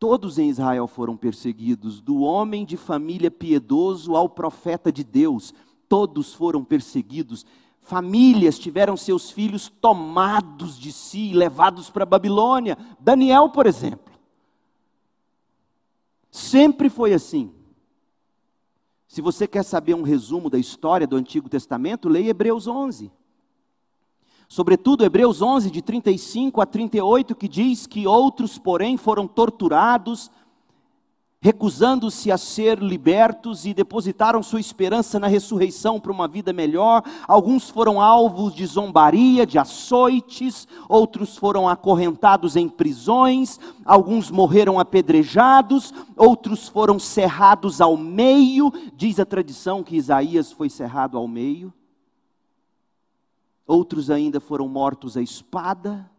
[0.04, 5.54] Todos em Israel foram perseguidos, do homem de família piedoso ao profeta de Deus,
[5.88, 7.46] todos foram perseguidos
[7.80, 12.78] Famílias tiveram seus filhos tomados de si e levados para a Babilônia.
[13.00, 14.14] Daniel, por exemplo.
[16.30, 17.54] Sempre foi assim.
[19.06, 23.10] Se você quer saber um resumo da história do Antigo Testamento, leia Hebreus 11.
[24.54, 30.30] Sobretudo Hebreus 11, de 35 a 38, que diz que outros, porém, foram torturados,
[31.42, 37.02] recusando-se a ser libertos e depositaram sua esperança na ressurreição para uma vida melhor.
[37.28, 45.92] Alguns foram alvos de zombaria, de açoites, outros foram acorrentados em prisões, alguns morreram apedrejados,
[46.16, 48.72] outros foram cerrados ao meio.
[48.96, 51.74] Diz a tradição que Isaías foi cerrado ao meio.
[53.66, 56.10] Outros ainda foram mortos à espada.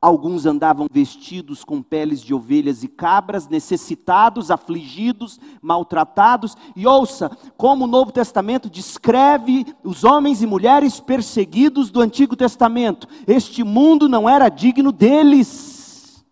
[0.00, 6.54] Alguns andavam vestidos com peles de ovelhas e cabras, necessitados, afligidos, maltratados.
[6.76, 13.08] E ouça como o Novo Testamento descreve os homens e mulheres perseguidos do Antigo Testamento.
[13.26, 16.22] Este mundo não era digno deles.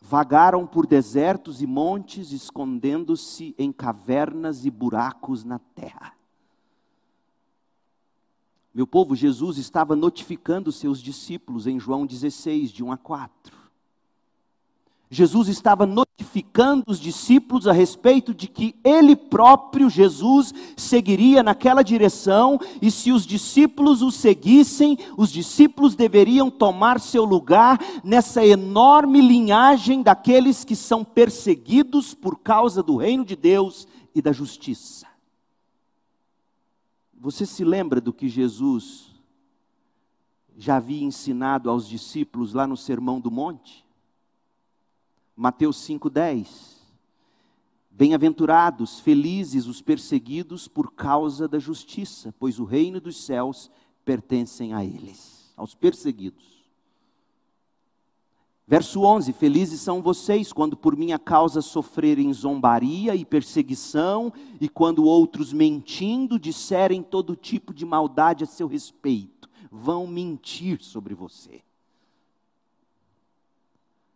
[0.00, 6.12] Vagaram por desertos e montes, escondendo-se em cavernas e buracos na terra.
[8.74, 13.64] Meu povo, Jesus estava notificando seus discípulos em João 16, de 1 a 4.
[15.08, 22.58] Jesus estava notificando os discípulos a respeito de que ele próprio, Jesus, seguiria naquela direção,
[22.82, 30.02] e se os discípulos o seguissem, os discípulos deveriam tomar seu lugar nessa enorme linhagem
[30.02, 35.13] daqueles que são perseguidos por causa do reino de Deus e da justiça.
[37.24, 39.10] Você se lembra do que Jesus
[40.58, 43.82] já havia ensinado aos discípulos lá no Sermão do Monte?
[45.34, 46.82] Mateus 5,10.
[47.90, 53.70] Bem-aventurados, felizes os perseguidos por causa da justiça, pois o reino dos céus
[54.04, 56.53] pertencem a eles, aos perseguidos.
[58.66, 65.04] Verso 11: Felizes são vocês quando por minha causa sofrerem zombaria e perseguição, e quando
[65.04, 71.60] outros mentindo disserem todo tipo de maldade a seu respeito, vão mentir sobre você.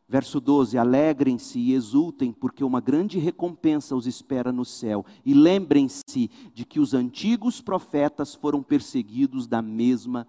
[0.09, 5.05] Verso 12: Alegrem-se e exultem, porque uma grande recompensa os espera no céu.
[5.27, 10.27] E lembrem-se de que os antigos profetas foram perseguidos da mesma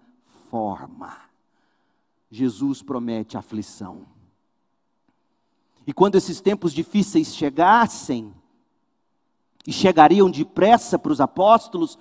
[0.50, 1.29] forma.
[2.30, 4.06] Jesus promete aflição.
[5.86, 8.32] E quando esses tempos difíceis chegassem,
[9.66, 11.98] e chegariam depressa para os apóstolos,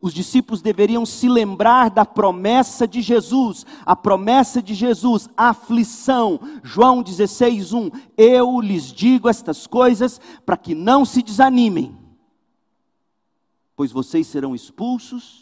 [0.00, 6.40] os discípulos deveriam se lembrar da promessa de Jesus, a promessa de Jesus, a aflição.
[6.62, 7.90] João 16, 1.
[8.16, 11.96] Eu lhes digo estas coisas para que não se desanimem,
[13.76, 15.41] pois vocês serão expulsos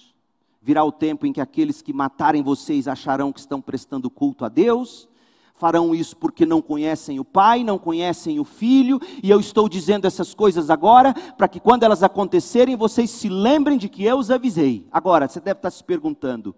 [0.62, 4.48] Virá o tempo em que aqueles que matarem vocês acharão que estão prestando culto a
[4.48, 5.08] Deus,
[5.54, 10.06] farão isso porque não conhecem o Pai, não conhecem o Filho, e eu estou dizendo
[10.06, 14.30] essas coisas agora, para que quando elas acontecerem, vocês se lembrem de que eu os
[14.30, 14.86] avisei.
[14.90, 16.54] Agora, você deve estar se perguntando: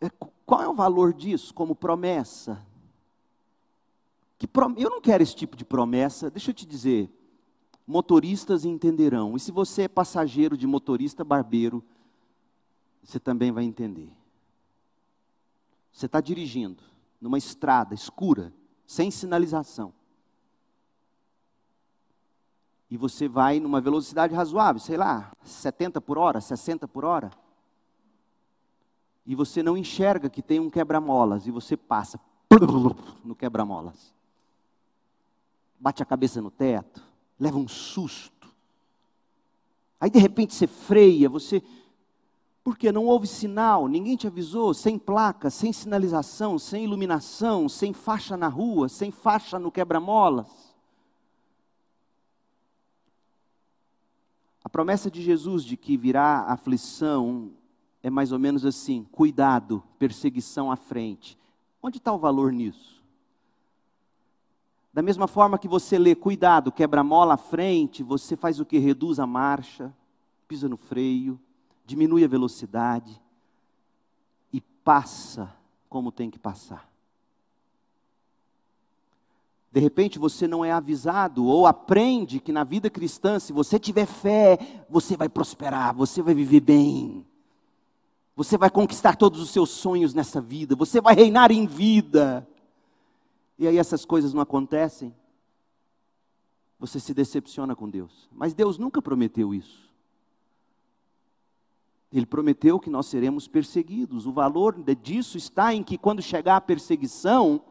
[0.00, 0.08] é,
[0.44, 2.64] qual é o valor disso como promessa?
[4.76, 7.08] Eu não quero esse tipo de promessa, deixa eu te dizer.
[7.86, 9.36] Motoristas entenderão.
[9.36, 11.82] E se você é passageiro de motorista barbeiro,
[13.02, 14.10] você também vai entender.
[15.92, 16.82] Você está dirigindo
[17.20, 18.52] numa estrada escura,
[18.86, 19.92] sem sinalização.
[22.90, 27.30] E você vai numa velocidade razoável, sei lá, 70 por hora, 60 por hora.
[29.24, 32.20] E você não enxerga que tem um quebra-molas e você passa
[33.24, 34.12] no quebra-molas.
[35.78, 37.02] Bate a cabeça no teto,
[37.38, 38.52] leva um susto.
[39.98, 41.62] Aí de repente você freia, você
[42.64, 48.36] porque não houve sinal, ninguém te avisou, sem placa, sem sinalização, sem iluminação, sem faixa
[48.36, 50.72] na rua, sem faixa no quebra-molas.
[54.62, 57.50] A promessa de Jesus de que virá aflição
[58.00, 61.36] é mais ou menos assim: cuidado, perseguição à frente.
[61.82, 63.02] Onde está o valor nisso?
[64.94, 68.78] Da mesma forma que você lê cuidado, quebra-mola à frente, você faz o que?
[68.78, 69.92] Reduz a marcha,
[70.46, 71.40] pisa no freio
[71.84, 73.20] diminui a velocidade
[74.52, 75.54] e passa
[75.88, 76.90] como tem que passar.
[79.72, 84.04] De repente você não é avisado ou aprende que na vida cristã, se você tiver
[84.04, 87.26] fé, você vai prosperar, você vai viver bem.
[88.36, 92.46] Você vai conquistar todos os seus sonhos nessa vida, você vai reinar em vida.
[93.58, 95.14] E aí essas coisas não acontecem.
[96.78, 98.28] Você se decepciona com Deus.
[98.32, 99.91] Mas Deus nunca prometeu isso.
[102.12, 104.26] Ele prometeu que nós seremos perseguidos.
[104.26, 107.62] O valor disso está em que quando chegar a perseguição,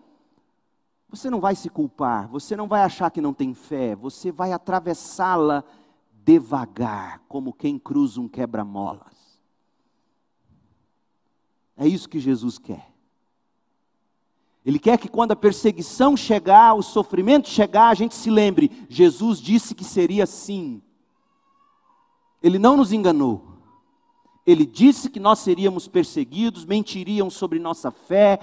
[1.08, 4.52] você não vai se culpar, você não vai achar que não tem fé, você vai
[4.52, 5.64] atravessá-la
[6.24, 9.40] devagar, como quem cruza um quebra-molas.
[11.78, 12.92] É isso que Jesus quer.
[14.66, 19.40] Ele quer que quando a perseguição chegar, o sofrimento chegar, a gente se lembre: Jesus
[19.40, 20.82] disse que seria assim.
[22.42, 23.51] Ele não nos enganou.
[24.46, 28.40] Ele disse que nós seríamos perseguidos, mentiriam sobre nossa fé,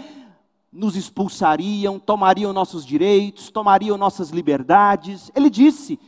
[0.72, 5.30] nos expulsariam, tomariam nossos direitos, tomariam nossas liberdades.
[5.34, 5.98] Ele disse,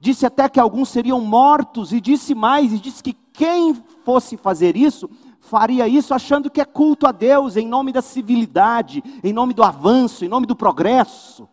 [0.00, 3.74] disse até que alguns seriam mortos, e disse mais, e disse que quem
[4.04, 5.08] fosse fazer isso,
[5.40, 9.62] faria isso achando que é culto a Deus, em nome da civilidade, em nome do
[9.62, 11.48] avanço, em nome do progresso,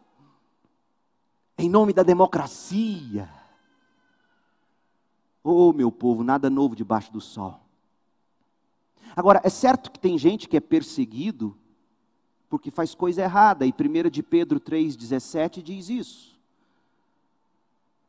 [1.58, 3.41] em nome da democracia.
[5.44, 7.60] Oh, meu povo, nada novo debaixo do sol.
[9.16, 11.58] Agora, é certo que tem gente que é perseguido
[12.52, 16.38] porque faz coisa errada, e 1 de Pedro 3,17 diz isso.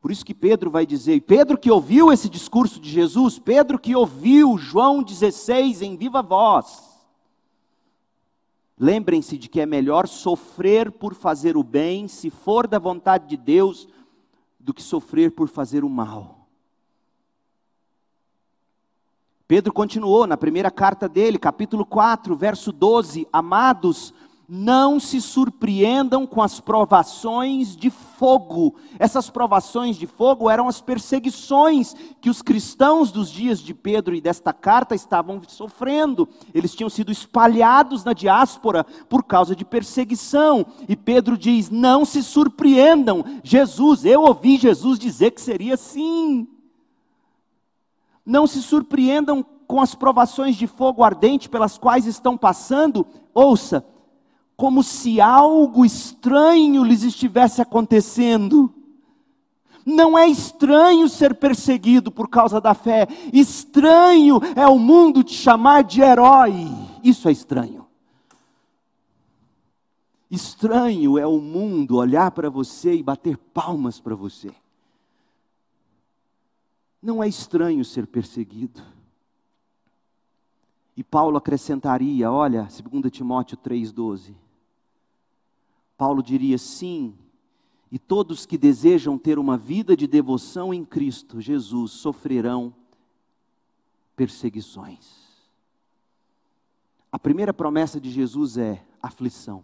[0.00, 3.94] Por isso que Pedro vai dizer, Pedro que ouviu esse discurso de Jesus, Pedro que
[3.94, 6.90] ouviu João 16 em viva voz.
[8.76, 13.36] Lembrem-se de que é melhor sofrer por fazer o bem, se for da vontade de
[13.36, 13.86] Deus,
[14.58, 16.41] do que sofrer por fazer o mal.
[19.52, 24.14] Pedro continuou na primeira carta dele, capítulo 4, verso 12: Amados,
[24.48, 28.74] não se surpreendam com as provações de fogo.
[28.98, 34.22] Essas provações de fogo eram as perseguições que os cristãos dos dias de Pedro e
[34.22, 36.26] desta carta estavam sofrendo.
[36.54, 40.64] Eles tinham sido espalhados na diáspora por causa de perseguição.
[40.88, 43.22] E Pedro diz: Não se surpreendam.
[43.44, 46.48] Jesus, eu ouvi Jesus dizer que seria assim.
[48.24, 53.84] Não se surpreendam com as provações de fogo ardente pelas quais estão passando, ouça,
[54.56, 58.72] como se algo estranho lhes estivesse acontecendo.
[59.84, 65.82] Não é estranho ser perseguido por causa da fé, estranho é o mundo te chamar
[65.82, 66.68] de herói.
[67.02, 67.86] Isso é estranho.
[70.30, 74.50] Estranho é o mundo olhar para você e bater palmas para você.
[77.02, 78.80] Não é estranho ser perseguido.
[80.96, 84.34] E Paulo acrescentaria, olha, 2 Timóteo 3,12.
[85.98, 87.14] Paulo diria: sim,
[87.90, 92.74] e todos que desejam ter uma vida de devoção em Cristo Jesus sofrerão
[94.16, 95.22] perseguições.
[97.10, 99.62] A primeira promessa de Jesus é aflição.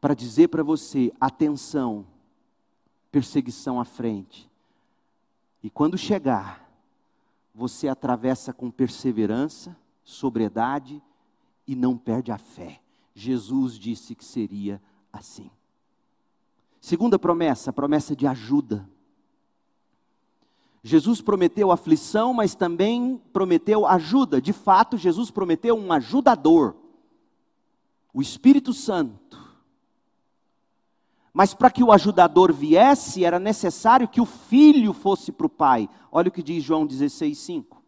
[0.00, 2.06] Para dizer para você, atenção,
[3.10, 4.50] perseguição à frente.
[5.64, 6.70] E quando chegar,
[7.54, 11.02] você atravessa com perseverança, sobriedade
[11.66, 12.82] e não perde a fé.
[13.14, 14.78] Jesus disse que seria
[15.10, 15.50] assim.
[16.82, 18.86] Segunda promessa, a promessa de ajuda.
[20.82, 24.42] Jesus prometeu aflição, mas também prometeu ajuda.
[24.42, 26.76] De fato, Jesus prometeu um ajudador,
[28.12, 29.42] o Espírito Santo.
[31.34, 35.90] Mas para que o ajudador viesse, era necessário que o filho fosse para o pai.
[36.12, 37.78] Olha o que diz João 16,5.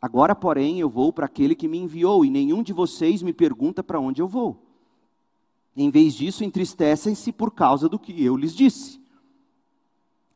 [0.00, 3.82] Agora, porém, eu vou para aquele que me enviou, e nenhum de vocês me pergunta
[3.82, 4.62] para onde eu vou.
[5.74, 9.00] Em vez disso, entristecem-se por causa do que eu lhes disse.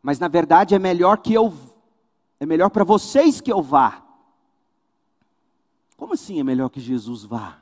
[0.02, 1.52] Mas na verdade é melhor que eu
[2.40, 4.04] é melhor para vocês que eu vá.
[5.96, 7.61] Como assim é melhor que Jesus vá?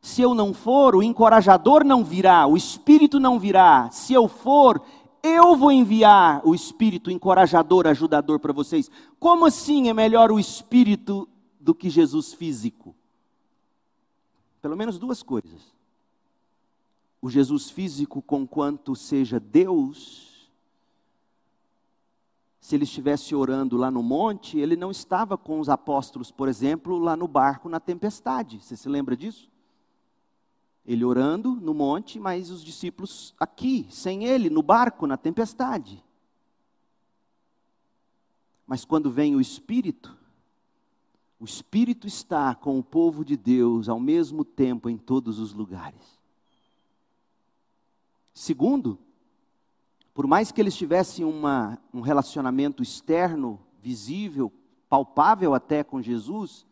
[0.00, 3.90] Se eu não for, o encorajador não virá, o espírito não virá.
[3.90, 4.80] Se eu for,
[5.22, 8.90] eu vou enviar o espírito encorajador, ajudador para vocês.
[9.18, 11.28] Como assim é melhor o espírito
[11.58, 12.94] do que Jesus físico?
[14.62, 15.74] Pelo menos duas coisas.
[17.20, 20.48] O Jesus físico, conquanto seja Deus,
[22.60, 26.96] se ele estivesse orando lá no monte, ele não estava com os apóstolos, por exemplo,
[26.98, 28.60] lá no barco na tempestade.
[28.62, 29.50] Você se lembra disso?
[30.88, 36.02] Ele orando no monte, mas os discípulos aqui, sem ele, no barco, na tempestade.
[38.66, 40.16] Mas quando vem o Espírito,
[41.38, 46.18] o Espírito está com o povo de Deus ao mesmo tempo em todos os lugares.
[48.32, 48.98] Segundo,
[50.14, 54.50] por mais que eles tivessem uma, um relacionamento externo, visível,
[54.88, 56.66] palpável até com Jesus,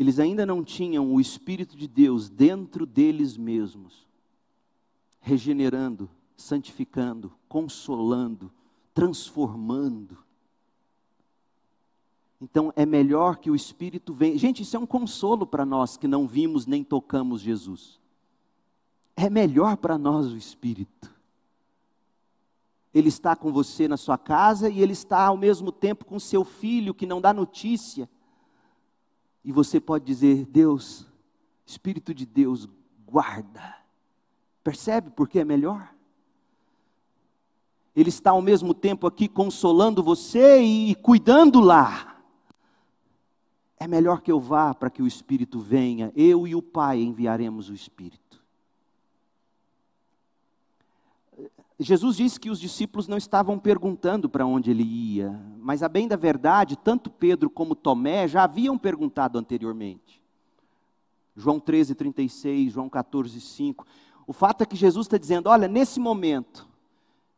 [0.00, 4.08] eles ainda não tinham o Espírito de Deus dentro deles mesmos,
[5.20, 8.50] regenerando, santificando, consolando,
[8.94, 10.16] transformando.
[12.40, 14.38] Então é melhor que o Espírito venha.
[14.38, 18.00] Gente, isso é um consolo para nós que não vimos nem tocamos Jesus.
[19.14, 21.14] É melhor para nós o Espírito.
[22.94, 26.42] Ele está com você na sua casa e ele está ao mesmo tempo com seu
[26.42, 28.08] filho que não dá notícia.
[29.44, 31.06] E você pode dizer: Deus,
[31.66, 32.68] Espírito de Deus,
[33.06, 33.76] guarda.
[34.62, 35.94] Percebe por que é melhor?
[37.94, 42.22] Ele está ao mesmo tempo aqui consolando você e cuidando lá.
[43.78, 46.12] É melhor que eu vá para que o Espírito venha.
[46.14, 48.29] Eu e o Pai enviaremos o Espírito.
[51.82, 56.06] Jesus disse que os discípulos não estavam perguntando para onde ele ia, mas a bem
[56.06, 60.22] da verdade, tanto Pedro como Tomé já haviam perguntado anteriormente.
[61.34, 63.86] João 13, 36, João 14, 5.
[64.26, 66.68] O fato é que Jesus está dizendo: olha, nesse momento,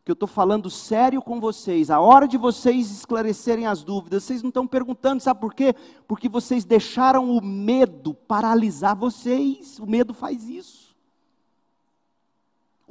[0.05, 4.43] que eu estou falando sério com vocês, a hora de vocês esclarecerem as dúvidas, vocês
[4.43, 5.73] não estão perguntando, sabe por quê?
[6.09, 10.82] Porque vocês deixaram o medo paralisar vocês, o medo faz isso.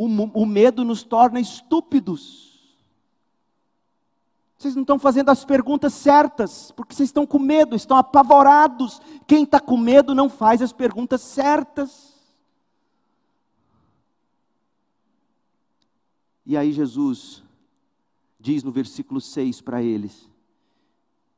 [0.02, 2.60] O, o medo nos torna estúpidos.
[4.58, 9.00] Vocês não estão fazendo as perguntas certas, porque vocês estão com medo, estão apavorados.
[9.28, 12.16] Quem está com medo não faz as perguntas certas.
[16.48, 17.44] E aí Jesus
[18.40, 20.28] diz no versículo 6 para eles: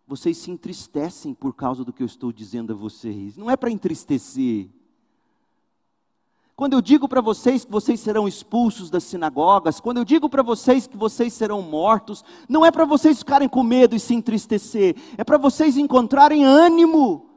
[0.07, 3.35] Vocês se entristecem por causa do que eu estou dizendo a vocês.
[3.35, 4.69] Não é para entristecer,
[6.55, 10.43] quando eu digo para vocês que vocês serão expulsos das sinagogas, quando eu digo para
[10.43, 14.95] vocês que vocês serão mortos, não é para vocês ficarem com medo e se entristecer,
[15.17, 17.29] é para vocês encontrarem ânimo.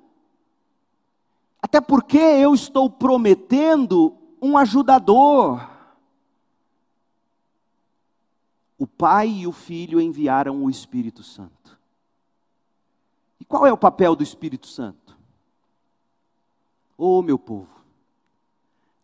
[1.62, 5.66] Até porque eu estou prometendo um ajudador.
[8.78, 11.78] O Pai e o Filho enviaram o Espírito Santo.
[13.40, 15.16] E qual é o papel do Espírito Santo?
[16.98, 17.75] Oh, meu povo,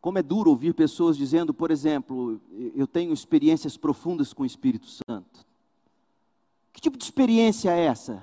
[0.02, 2.40] como é duro ouvir pessoas dizendo, por exemplo,
[2.74, 5.46] eu tenho experiências profundas com o Espírito Santo.
[6.72, 8.20] Que tipo de experiência é essa?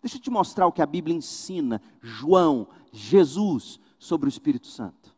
[0.00, 5.12] Deixa eu te mostrar o que a Bíblia ensina, João, Jesus, sobre o Espírito Santo.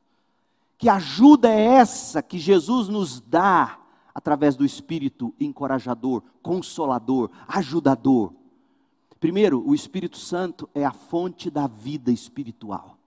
[0.78, 3.78] Que ajuda é essa que Jesus nos dá
[4.14, 8.32] através do Espírito encorajador, consolador, ajudador?
[9.20, 12.99] Primeiro, o Espírito Santo é a fonte da vida espiritual.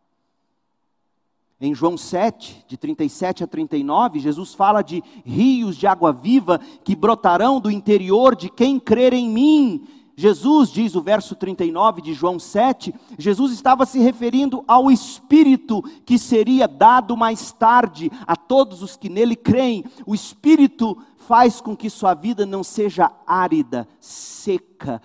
[1.64, 6.94] Em João 7, de 37 a 39, Jesus fala de rios de água viva que
[6.94, 9.88] brotarão do interior de quem crer em mim.
[10.14, 16.20] Jesus, diz o verso 39 de João 7, Jesus estava se referindo ao Espírito que
[16.20, 19.86] seria dado mais tarde a todos os que nele creem.
[20.06, 25.02] O Espírito faz com que sua vida não seja árida, seca,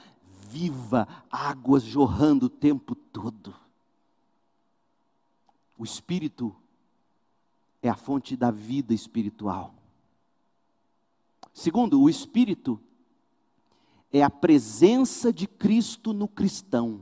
[0.51, 3.55] viva, águas jorrando o tempo todo.
[5.79, 6.55] O Espírito
[7.81, 9.73] é a fonte da vida espiritual.
[11.55, 12.81] Segundo, o Espírito
[14.13, 17.01] é a presença de Cristo no cristão.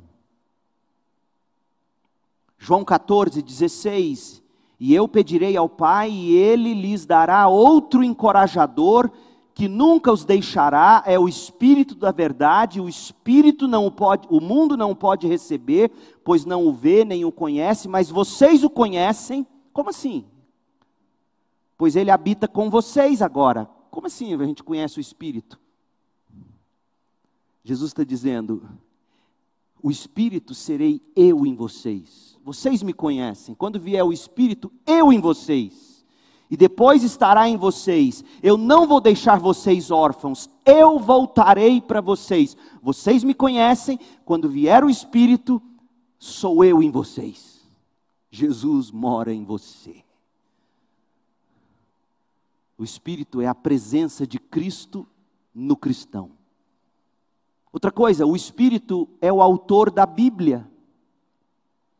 [2.58, 4.42] João 14, 16.
[4.78, 9.10] E eu pedirei ao Pai, e ele lhes dará outro encorajador,
[9.56, 14.76] que nunca os deixará, é o Espírito da verdade, o Espírito não pode, o mundo
[14.76, 15.90] não o pode receber,
[16.22, 19.46] pois não o vê nem o conhece, mas vocês o conhecem.
[19.72, 20.26] Como assim?
[21.78, 23.64] Pois ele habita com vocês agora.
[23.90, 25.58] Como assim a gente conhece o Espírito?
[27.64, 28.62] Jesus está dizendo:
[29.82, 32.38] o Espírito serei eu em vocês.
[32.44, 33.54] Vocês me conhecem.
[33.54, 35.85] Quando vier o Espírito, eu em vocês.
[36.50, 38.24] E depois estará em vocês.
[38.42, 40.48] Eu não vou deixar vocês órfãos.
[40.64, 42.56] Eu voltarei para vocês.
[42.82, 43.98] Vocês me conhecem.
[44.24, 45.60] Quando vier o Espírito,
[46.18, 47.60] sou eu em vocês.
[48.30, 50.04] Jesus mora em você.
[52.78, 55.06] O Espírito é a presença de Cristo
[55.54, 56.30] no cristão.
[57.72, 60.68] Outra coisa, o Espírito é o autor da Bíblia.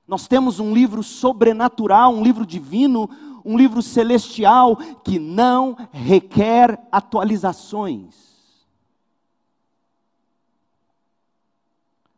[0.07, 3.11] Nós temos um livro sobrenatural, um livro divino,
[3.47, 8.26] um livro celestial que não requer atualizações.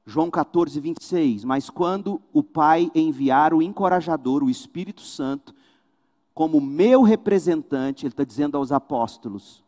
[0.06, 1.44] João 14, 26.
[1.44, 5.54] Mas quando o Pai enviar o encorajador, o Espírito Santo,
[6.32, 9.62] como meu representante, ele está dizendo aos apóstolos,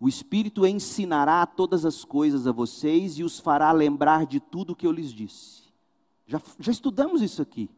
[0.00, 4.76] o Espírito ensinará todas as coisas a vocês e os fará lembrar de tudo o
[4.76, 5.62] que eu lhes disse.
[6.26, 7.70] Já, já estudamos isso aqui.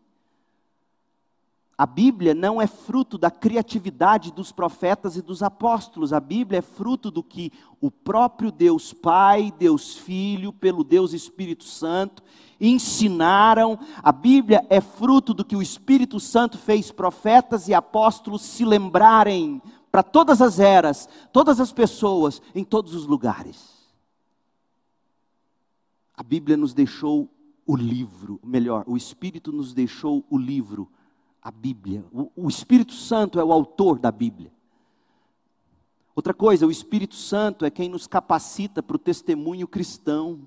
[1.76, 6.12] A Bíblia não é fruto da criatividade dos profetas e dos apóstolos.
[6.12, 11.64] A Bíblia é fruto do que o próprio Deus Pai, Deus Filho, pelo Deus Espírito
[11.64, 12.22] Santo
[12.60, 13.78] ensinaram.
[14.02, 19.60] A Bíblia é fruto do que o Espírito Santo fez profetas e apóstolos se lembrarem
[19.90, 23.74] para todas as eras, todas as pessoas, em todos os lugares.
[26.16, 27.28] A Bíblia nos deixou
[27.66, 30.88] o livro, melhor, o Espírito nos deixou o livro,
[31.44, 32.02] a Bíblia.
[32.10, 34.50] O, o Espírito Santo é o autor da Bíblia.
[36.16, 40.40] Outra coisa, o Espírito Santo é quem nos capacita para o testemunho cristão.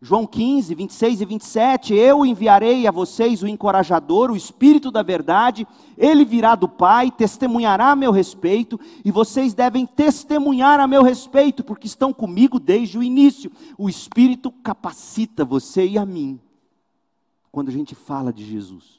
[0.00, 5.66] João 15, 26 e 27, eu enviarei a vocês o encorajador, o Espírito da verdade,
[5.96, 11.64] ele virá do Pai, testemunhará a meu respeito, e vocês devem testemunhar a meu respeito,
[11.64, 13.50] porque estão comigo desde o início.
[13.76, 16.38] O Espírito capacita você e a mim,
[17.50, 18.97] quando a gente fala de Jesus.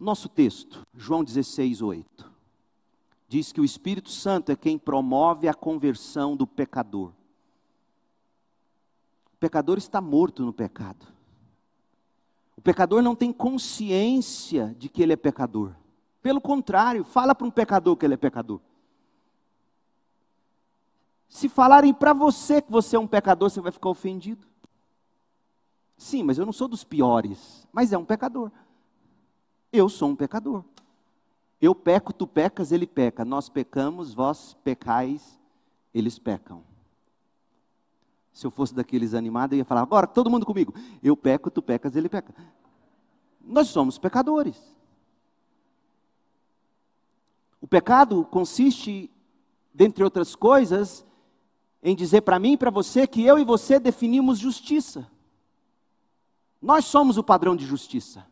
[0.00, 2.32] Nosso texto, João 16, 8,
[3.28, 7.12] diz que o Espírito Santo é quem promove a conversão do pecador
[9.40, 11.06] pecador está morto no pecado.
[12.54, 15.72] O pecador não tem consciência de que ele é pecador.
[16.20, 18.60] Pelo contrário, fala para um pecador que ele é pecador.
[21.26, 24.46] Se falarem para você que você é um pecador, você vai ficar ofendido.
[25.96, 28.50] Sim, mas eu não sou dos piores, mas é um pecador.
[29.72, 30.64] Eu sou um pecador.
[31.60, 33.24] Eu peco, tu pecas, ele peca.
[33.24, 35.38] Nós pecamos, vós pecais,
[35.92, 36.62] eles pecam.
[38.32, 40.74] Se eu fosse daqueles animados, eu ia falar, agora todo mundo comigo.
[41.02, 42.34] Eu peco, tu pecas, ele peca.
[43.40, 44.56] Nós somos pecadores.
[47.60, 49.10] O pecado consiste,
[49.74, 51.04] dentre outras coisas,
[51.82, 55.06] em dizer para mim e para você que eu e você definimos justiça.
[56.60, 58.26] Nós somos o padrão de justiça.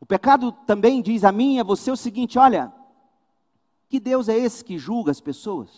[0.00, 2.72] O pecado também diz a mim e a você o seguinte: olha,
[3.88, 5.68] que Deus é esse que julga as pessoas?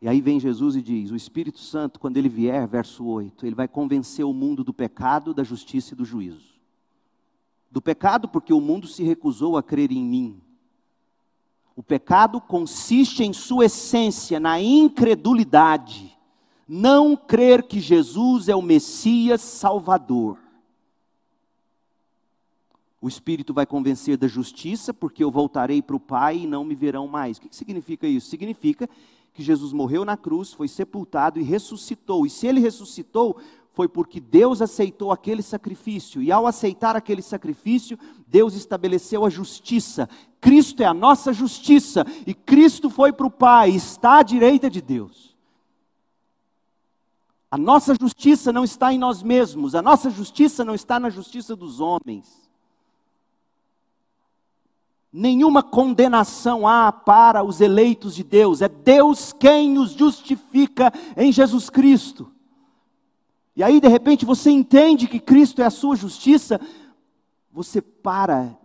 [0.00, 3.54] E aí vem Jesus e diz: O Espírito Santo, quando ele vier, verso 8, ele
[3.54, 6.58] vai convencer o mundo do pecado, da justiça e do juízo.
[7.70, 10.40] Do pecado, porque o mundo se recusou a crer em mim.
[11.76, 16.16] O pecado consiste em sua essência na incredulidade,
[16.66, 20.38] não crer que Jesus é o Messias Salvador.
[23.00, 26.74] O Espírito vai convencer da justiça, porque eu voltarei para o Pai e não me
[26.74, 27.36] verão mais.
[27.36, 28.28] O que significa isso?
[28.28, 28.88] Significa
[29.32, 32.26] que Jesus morreu na cruz, foi sepultado e ressuscitou.
[32.26, 33.38] E se ele ressuscitou,
[33.72, 36.20] foi porque Deus aceitou aquele sacrifício.
[36.20, 37.96] E ao aceitar aquele sacrifício,
[38.26, 40.08] Deus estabeleceu a justiça.
[40.40, 42.04] Cristo é a nossa justiça.
[42.26, 45.36] E Cristo foi para o Pai, está à direita de Deus.
[47.48, 51.54] A nossa justiça não está em nós mesmos, a nossa justiça não está na justiça
[51.54, 52.47] dos homens
[55.12, 61.70] nenhuma condenação há para os eleitos de Deus, é Deus quem os justifica em Jesus
[61.70, 62.30] Cristo.
[63.56, 66.60] E aí, de repente, você entende que Cristo é a sua justiça,
[67.50, 68.56] você para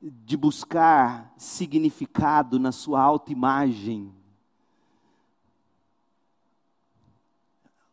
[0.00, 4.10] de buscar significado na sua autoimagem.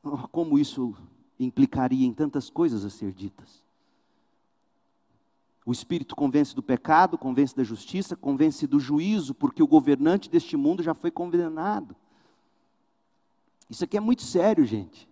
[0.02, 0.96] Oh, como isso
[1.38, 3.67] implicaria em tantas coisas a ser ditas.
[5.68, 10.56] O Espírito convence do pecado, convence da justiça, convence do juízo, porque o governante deste
[10.56, 11.94] mundo já foi condenado.
[13.70, 15.10] Isso aqui é muito sério, gente.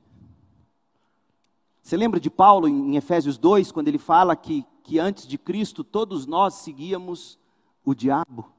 [1.82, 5.84] Você lembra de Paulo em Efésios 2, quando ele fala que, que antes de Cristo
[5.84, 7.38] todos nós seguíamos
[7.84, 8.50] o diabo?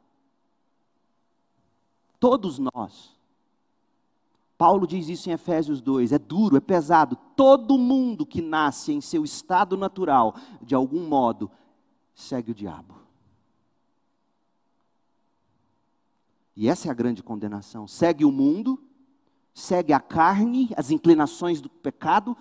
[2.21, 3.17] Todos nós.
[4.59, 7.17] Paulo diz isso em Efésios 2, é duro, é pesado.
[7.35, 11.51] Todo mundo que nasce em seu estado natural, de algum modo,
[12.17, 12.97] segue o diabo.
[16.57, 17.87] E essa é a grande condenação.
[17.87, 18.83] Segue o mundo,
[19.53, 22.35] segue a carne, as inclinações do pecado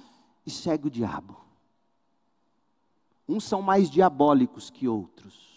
[0.46, 1.38] e segue o diabo.
[3.28, 5.54] Uns são mais diabólicos que outros.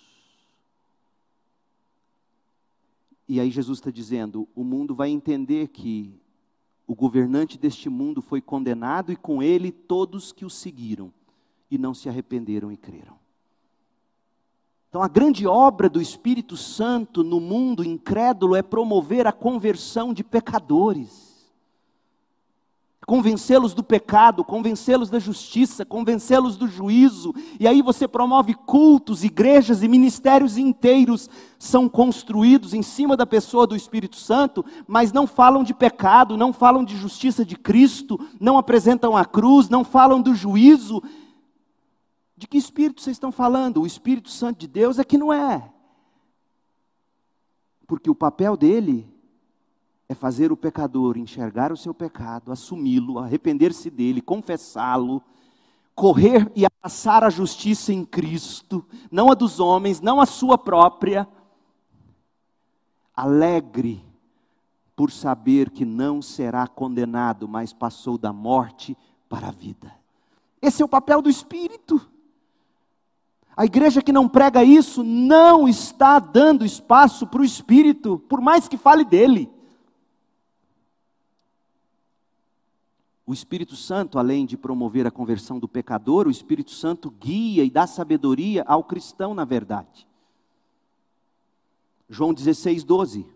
[3.29, 6.21] E aí Jesus está dizendo: o mundo vai entender que
[6.87, 11.13] o governante deste mundo foi condenado e com ele todos que o seguiram
[11.71, 13.28] e não se arrependeram e creram.
[14.89, 20.25] Então, a grande obra do Espírito Santo no mundo incrédulo é promover a conversão de
[20.25, 21.29] pecadores.
[23.07, 27.35] Convencê-los do pecado, convencê-los da justiça, convencê-los do juízo.
[27.61, 31.29] E aí você promove cultos, igrejas e ministérios inteiros
[31.59, 36.53] são construídos em cima da pessoa do Espírito Santo, mas não falam de pecado, não
[36.53, 41.03] falam de justiça de Cristo, não apresentam a cruz, não falam do juízo
[42.39, 43.83] de que espírito vocês estão falando?
[43.83, 45.73] O Espírito Santo de Deus é que não é.
[47.85, 49.13] Porque o papel dele
[50.09, 55.21] é fazer o pecador enxergar o seu pecado, assumi-lo, arrepender-se dele, confessá-lo,
[55.97, 61.29] correr e abraçar a justiça em Cristo, não a dos homens, não a sua própria.
[63.17, 64.05] Alegre
[64.95, 68.97] por saber que não será condenado, mas passou da morte
[69.29, 69.93] para a vida.
[70.63, 72.01] Esse é o papel do Espírito.
[73.59, 78.69] A igreja que não prega isso não está dando espaço para o Espírito, por mais
[78.69, 79.51] que fale dele.
[83.27, 87.69] O Espírito Santo, além de promover a conversão do pecador, o Espírito Santo guia e
[87.69, 90.07] dá sabedoria ao cristão na verdade.
[92.09, 93.27] João 16, 12.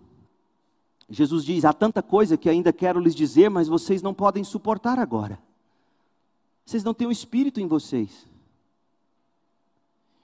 [1.10, 5.00] Jesus diz: Há tanta coisa que ainda quero lhes dizer, mas vocês não podem suportar
[5.00, 5.36] agora.
[6.64, 8.30] Vocês não têm o Espírito em vocês.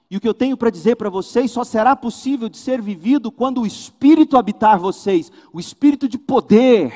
[0.09, 3.31] E o que eu tenho para dizer para vocês só será possível de ser vivido
[3.31, 6.91] quando o Espírito habitar vocês o Espírito de poder.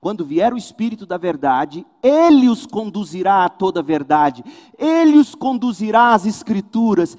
[0.00, 4.42] Quando vier o Espírito da verdade, ele os conduzirá a toda a verdade,
[4.78, 7.18] ele os conduzirá às Escrituras,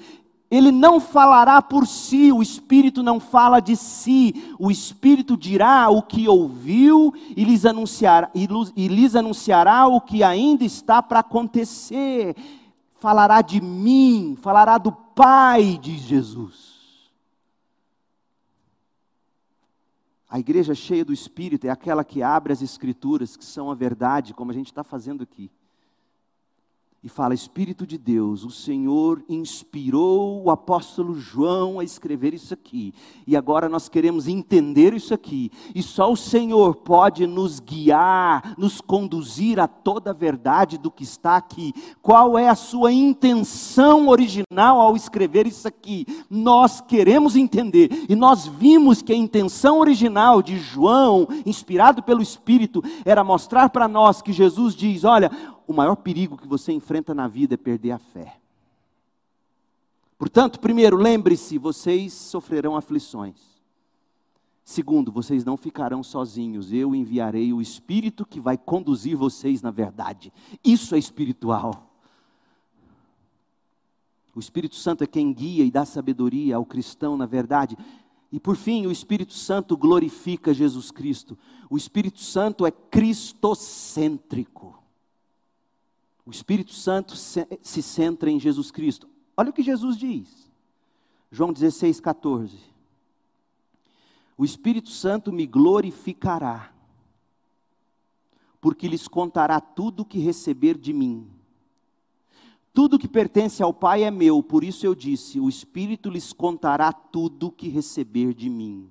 [0.50, 6.02] ele não falará por si, o Espírito não fala de si, o Espírito dirá o
[6.02, 12.34] que ouviu e lhes anunciará, e lhes anunciará o que ainda está para acontecer
[12.98, 16.78] falará de mim, falará do Pai, diz Jesus.
[20.28, 24.34] A igreja cheia do Espírito é aquela que abre as Escrituras, que são a verdade,
[24.34, 25.50] como a gente está fazendo aqui
[27.02, 32.92] e fala: Espírito de Deus, o Senhor inspirou o apóstolo João a escrever isso aqui,
[33.26, 38.80] e agora nós queremos entender isso aqui, e só o Senhor pode nos guiar, nos
[38.80, 41.72] conduzir a toda a verdade do que está aqui.
[42.02, 46.04] Qual é a sua intenção original ao escrever isso aqui?
[46.28, 52.82] Nós queremos entender, e nós vimos que a intenção original de João, inspirado pelo Espírito,
[53.04, 55.30] era mostrar para nós que Jesus diz: Olha,
[55.68, 58.40] o maior perigo que você enfrenta na vida é perder a fé.
[60.16, 63.36] Portanto, primeiro, lembre-se, vocês sofrerão aflições.
[64.64, 70.32] Segundo, vocês não ficarão sozinhos, eu enviarei o Espírito que vai conduzir vocês na verdade.
[70.64, 71.92] Isso é espiritual.
[74.34, 77.76] O Espírito Santo é quem guia e dá sabedoria ao cristão na verdade.
[78.32, 81.36] E por fim, o Espírito Santo glorifica Jesus Cristo.
[81.68, 84.77] O Espírito Santo é cristocêntrico.
[86.28, 89.08] O Espírito Santo se centra em Jesus Cristo.
[89.34, 90.52] Olha o que Jesus diz.
[91.32, 92.58] João 16, 14.
[94.36, 96.70] O Espírito Santo me glorificará,
[98.60, 101.26] porque lhes contará tudo o que receber de mim.
[102.74, 106.92] Tudo que pertence ao Pai é meu, por isso eu disse: o Espírito lhes contará
[106.92, 108.90] tudo o que receber de mim.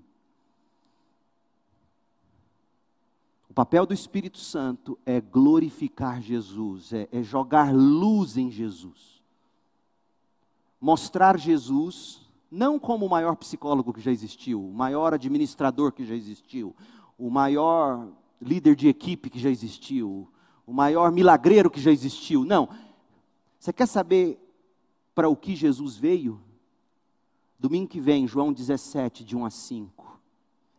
[3.58, 9.20] Papel do Espírito Santo é glorificar Jesus, é, é jogar luz em Jesus.
[10.80, 16.14] mostrar Jesus não como o maior psicólogo que já existiu, o maior administrador que já
[16.14, 16.76] existiu,
[17.18, 18.08] o maior
[18.40, 20.32] líder de equipe que já existiu,
[20.64, 22.46] o maior milagreiro que já existiu.
[22.46, 22.70] Não.
[23.60, 24.40] Você quer saber
[25.16, 26.40] para o que Jesus veio?
[27.58, 30.20] Domingo que vem, João 17, de 1 a 5.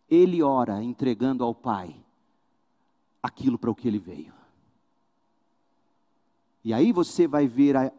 [0.08, 2.04] Ele ora entregando ao Pai
[3.22, 4.32] aquilo para o que ele veio.
[6.64, 7.92] E aí você vai ver a,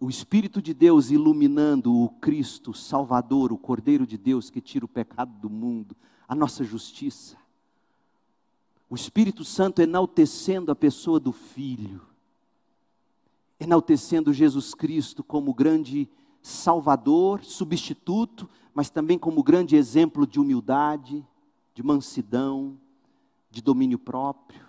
[0.00, 4.88] o Espírito de Deus iluminando o Cristo Salvador, o Cordeiro de Deus que tira o
[4.88, 5.96] pecado do mundo,
[6.26, 7.36] a nossa justiça.
[8.90, 12.00] O Espírito Santo enaltecendo a pessoa do Filho,
[13.60, 16.08] enaltecendo Jesus Cristo como grande
[16.40, 21.26] Salvador, substituto, mas também como grande exemplo de humildade,
[21.74, 22.78] de mansidão,
[23.50, 24.66] de domínio próprio.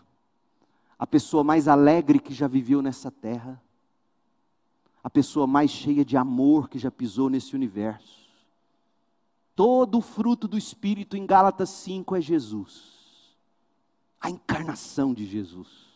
[0.98, 3.62] A pessoa mais alegre que já viveu nessa terra
[5.04, 8.28] a pessoa mais cheia de amor que já pisou nesse universo.
[9.56, 13.36] Todo o fruto do Espírito em Gálatas 5 é Jesus,
[14.20, 15.90] a encarnação de Jesus.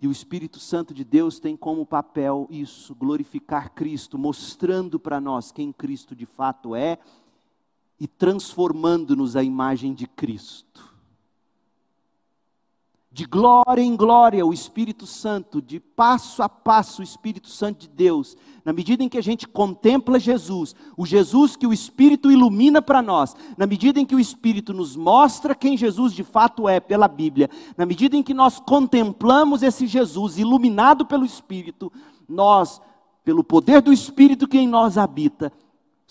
[0.00, 5.52] E o Espírito Santo de Deus tem como papel isso, glorificar Cristo, mostrando para nós
[5.52, 6.98] quem Cristo de fato é
[8.00, 10.91] e transformando-nos à imagem de Cristo
[13.12, 17.88] de glória em glória o Espírito Santo, de passo a passo o Espírito Santo de
[17.88, 22.80] Deus, na medida em que a gente contempla Jesus, o Jesus que o Espírito ilumina
[22.80, 26.80] para nós, na medida em que o Espírito nos mostra quem Jesus de fato é
[26.80, 31.92] pela Bíblia, na medida em que nós contemplamos esse Jesus iluminado pelo Espírito,
[32.26, 32.80] nós,
[33.22, 35.52] pelo poder do Espírito que em nós habita,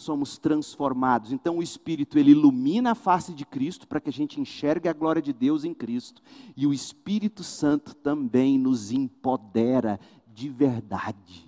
[0.01, 1.31] somos transformados.
[1.31, 4.93] Então o Espírito ele ilumina a face de Cristo para que a gente enxergue a
[4.93, 6.21] glória de Deus em Cristo,
[6.55, 9.99] e o Espírito Santo também nos empodera
[10.33, 11.47] de verdade.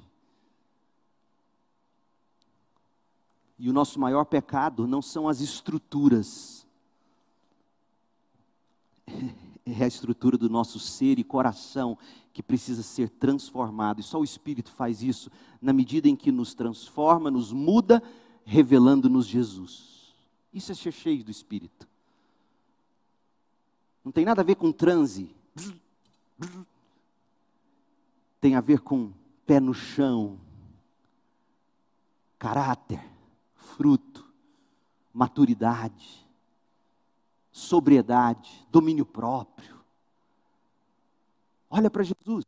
[3.58, 6.66] E o nosso maior pecado não são as estruturas,
[9.66, 11.98] é a estrutura do nosso ser e coração
[12.34, 15.32] que precisa ser transformado, e só o Espírito faz isso,
[15.62, 18.02] na medida em que nos transforma, nos muda
[18.46, 20.14] revelando-nos Jesus.
[20.54, 21.88] Isso é ser cheio do Espírito.
[24.04, 25.34] Não tem nada a ver com transe.
[28.40, 29.14] Tem a ver com
[29.46, 30.40] pé no chão,
[32.38, 33.02] caráter,
[33.56, 34.26] fruto,
[35.14, 36.28] maturidade,
[37.52, 39.80] sobriedade, domínio próprio.
[41.70, 42.46] Olha para Jesus.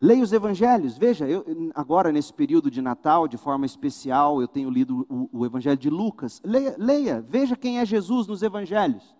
[0.00, 1.44] Leia os evangelhos, veja, eu,
[1.74, 5.88] agora nesse período de Natal, de forma especial, eu tenho lido o, o evangelho de
[5.88, 6.40] Lucas.
[6.44, 9.16] Leia, leia, veja quem é Jesus nos evangelhos.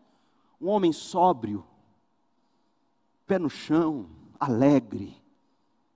[0.60, 1.64] Um homem sóbrio,
[3.26, 4.06] pé no chão,
[4.38, 5.16] alegre,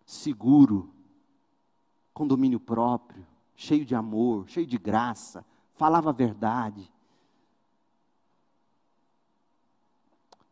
[0.06, 0.90] seguro,
[2.14, 6.90] com domínio próprio, cheio de amor, cheio de graça, falava a verdade.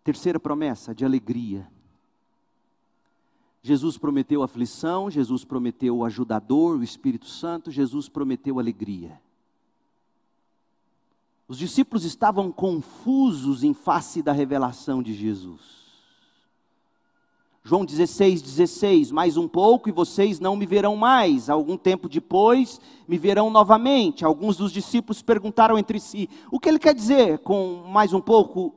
[0.04, 1.66] Terceira promessa, de alegria.
[3.68, 9.20] Jesus prometeu aflição, Jesus prometeu o ajudador, o Espírito Santo, Jesus prometeu alegria.
[11.46, 15.60] Os discípulos estavam confusos em face da revelação de Jesus.
[17.62, 21.50] João 16, 16, mais um pouco e vocês não me verão mais.
[21.50, 24.24] Algum tempo depois me verão novamente.
[24.24, 28.74] Alguns dos discípulos perguntaram entre si: o que ele quer dizer com mais um pouco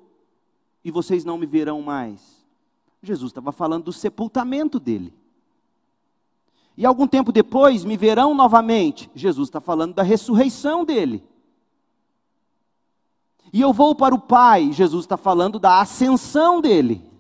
[0.84, 2.41] e vocês não me verão mais?
[3.02, 5.14] Jesus estava falando do sepultamento dele.
[6.78, 9.10] E algum tempo depois me verão novamente.
[9.16, 11.24] Jesus está falando da ressurreição dele.
[13.52, 14.72] E eu vou para o Pai.
[14.72, 17.12] Jesus está falando da ascensão dele.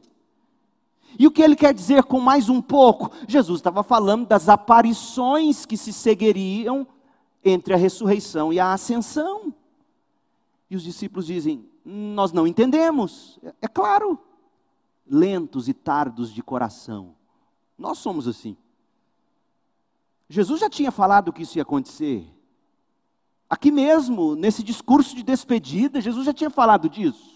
[1.19, 3.11] E o que ele quer dizer com mais um pouco?
[3.27, 6.87] Jesus estava falando das aparições que se seguiriam
[7.43, 9.53] entre a ressurreição e a ascensão.
[10.69, 13.37] E os discípulos dizem: Nós não entendemos.
[13.43, 14.17] É, é claro
[15.11, 17.13] lentos e tardos de coração.
[17.77, 18.55] Nós somos assim.
[20.29, 22.25] Jesus já tinha falado que isso ia acontecer.
[23.49, 27.29] Aqui mesmo, nesse discurso de despedida, Jesus já tinha falado disso.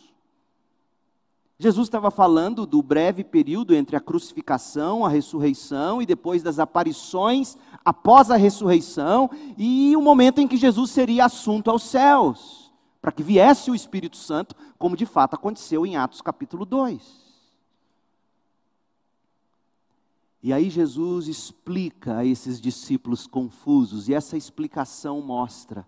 [1.59, 7.57] Jesus estava falando do breve período entre a crucificação, a ressurreição e depois das aparições
[7.84, 12.71] após a ressurreição e o momento em que Jesus seria assunto aos céus,
[13.01, 17.24] para que viesse o Espírito Santo, como de fato aconteceu em Atos capítulo 2.
[20.46, 25.88] E aí Jesus explica a esses discípulos confusos, e essa explicação mostra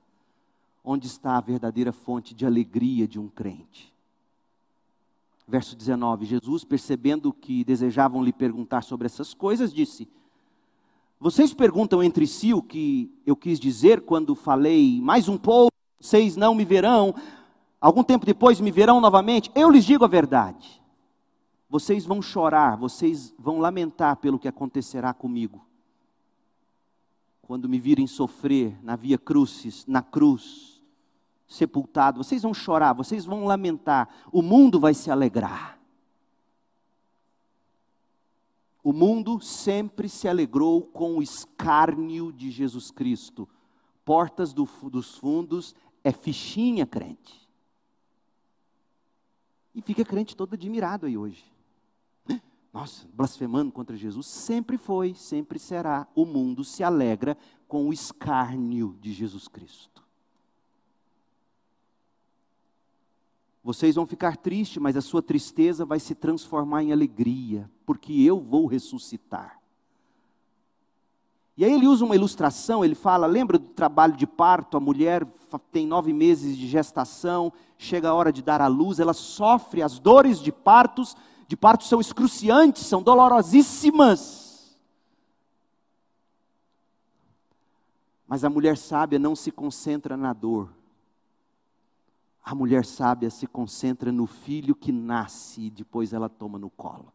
[0.84, 3.94] onde está a verdadeira fonte de alegria de um crente.
[5.48, 10.08] Verso 19: Jesus, percebendo que desejavam lhe perguntar sobre essas coisas, disse:
[11.20, 16.36] Vocês perguntam entre si o que eu quis dizer quando falei mais um pouco, vocês
[16.36, 17.14] não me verão,
[17.80, 19.52] algum tempo depois me verão novamente.
[19.54, 20.82] Eu lhes digo a verdade.
[21.70, 25.66] Vocês vão chorar, vocês vão lamentar pelo que acontecerá comigo.
[27.42, 30.82] Quando me virem sofrer na via crucis, na cruz,
[31.48, 35.78] sepultado, vocês vão chorar, vocês vão lamentar, o mundo vai se alegrar.
[38.82, 43.48] O mundo sempre se alegrou com o escárnio de Jesus Cristo.
[44.06, 47.46] Portas do, dos fundos é fichinha crente.
[49.76, 51.57] E fica crente todo admirado aí hoje.
[52.78, 54.28] Nossa, blasfemando contra Jesus.
[54.28, 56.08] Sempre foi, sempre será.
[56.14, 57.36] O mundo se alegra
[57.68, 60.04] com o escárnio de Jesus Cristo.
[63.64, 68.40] Vocês vão ficar tristes, mas a sua tristeza vai se transformar em alegria, porque eu
[68.40, 69.60] vou ressuscitar.
[71.58, 75.26] E aí ele usa uma ilustração, ele fala, lembra do trabalho de parto, a mulher
[75.72, 79.98] tem nove meses de gestação, chega a hora de dar à luz, ela sofre as
[79.98, 81.18] dores de partos,
[81.48, 84.78] de parto são excruciantes, são dolorosíssimas.
[88.28, 90.70] Mas a mulher sábia não se concentra na dor,
[92.44, 97.12] a mulher sábia se concentra no filho que nasce e depois ela toma no colo.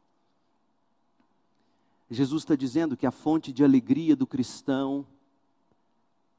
[2.11, 5.07] Jesus está dizendo que a fonte de alegria do cristão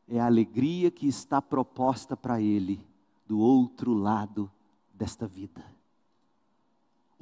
[0.07, 2.85] é a alegria que está proposta para ele
[3.25, 4.51] do outro lado
[4.93, 5.63] desta vida.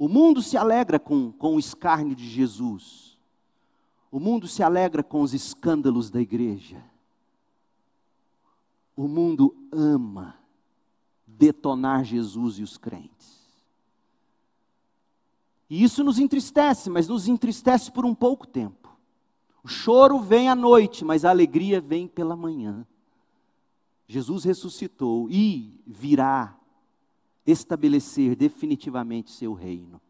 [0.02, 3.16] O mundo se alegra com, com o escárnio de Jesus.
[4.10, 6.82] O mundo se alegra com os escândalos da igreja.
[8.96, 10.34] O mundo ama
[11.24, 13.46] detonar Jesus e os crentes.
[15.70, 18.98] E isso nos entristece, mas nos entristece por um pouco tempo.
[19.62, 22.84] O choro vem à noite, mas a alegria vem pela manhã.
[24.08, 26.58] Jesus ressuscitou e virá
[27.46, 30.00] estabelecer definitivamente seu reino.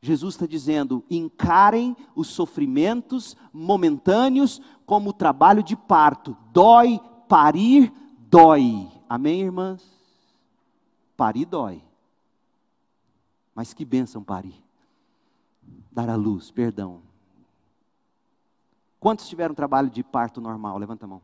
[0.00, 6.36] Jesus está dizendo: encarem os sofrimentos momentâneos como o trabalho de parto.
[6.52, 8.90] Dói, parir, dói.
[9.08, 9.82] Amém, irmãs?
[11.16, 11.82] Parir dói.
[13.54, 14.62] Mas que bênção parir.
[15.90, 17.02] Dar a luz, perdão.
[18.98, 20.76] Quantos tiveram trabalho de parto normal?
[20.76, 21.22] Levanta a mão.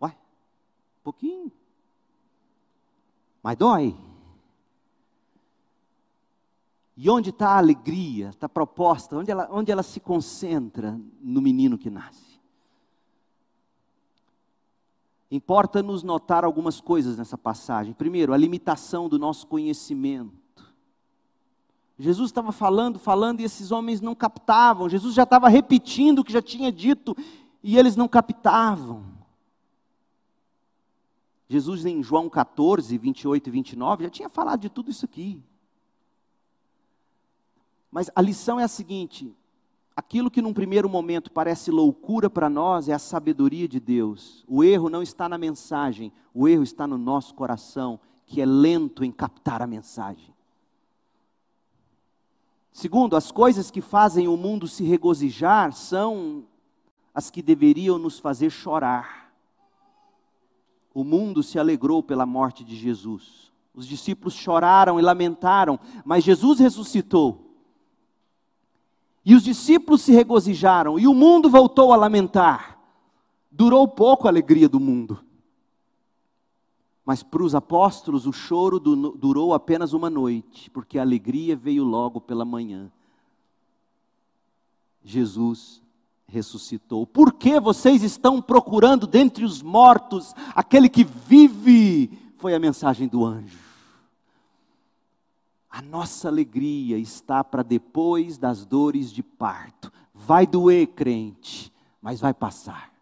[0.00, 0.16] Uai,
[1.02, 1.52] pouquinho.
[3.48, 3.96] Mas dói.
[6.94, 11.40] E onde está a alegria, está a proposta, onde ela, onde ela se concentra no
[11.40, 12.38] menino que nasce?
[15.30, 17.94] Importa-nos notar algumas coisas nessa passagem.
[17.94, 20.70] Primeiro, a limitação do nosso conhecimento.
[21.98, 24.90] Jesus estava falando, falando e esses homens não captavam.
[24.90, 27.16] Jesus já estava repetindo o que já tinha dito
[27.62, 29.17] e eles não captavam.
[31.48, 35.42] Jesus, em João 14, 28 e 29, já tinha falado de tudo isso aqui.
[37.90, 39.34] Mas a lição é a seguinte:
[39.98, 44.44] Aquilo que num primeiro momento parece loucura para nós é a sabedoria de Deus.
[44.46, 49.02] O erro não está na mensagem, o erro está no nosso coração, que é lento
[49.02, 50.32] em captar a mensagem.
[52.70, 56.44] Segundo, as coisas que fazem o mundo se regozijar são
[57.12, 59.27] as que deveriam nos fazer chorar.
[60.98, 63.52] O mundo se alegrou pela morte de Jesus.
[63.72, 67.54] Os discípulos choraram e lamentaram, mas Jesus ressuscitou.
[69.24, 72.80] E os discípulos se regozijaram, e o mundo voltou a lamentar.
[73.48, 75.24] Durou pouco a alegria do mundo.
[77.04, 82.20] Mas para os apóstolos o choro durou apenas uma noite, porque a alegria veio logo
[82.20, 82.90] pela manhã.
[85.04, 85.80] Jesus
[86.28, 87.06] ressuscitou.
[87.06, 92.32] Por que vocês estão procurando dentre os mortos aquele que vive?
[92.36, 93.58] Foi a mensagem do anjo.
[95.70, 99.90] A nossa alegria está para depois das dores de parto.
[100.14, 102.92] Vai doer, crente, mas vai passar.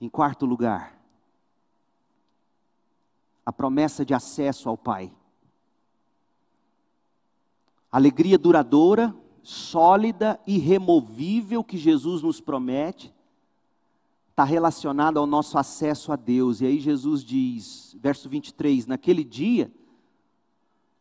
[0.00, 0.96] Em quarto lugar,
[3.44, 5.12] a promessa de acesso ao Pai.
[7.90, 9.14] Alegria duradoura,
[9.48, 13.10] sólida, irremovível que Jesus nos promete,
[14.28, 16.60] está relacionada ao nosso acesso a Deus.
[16.60, 19.72] E aí Jesus diz, verso 23, naquele dia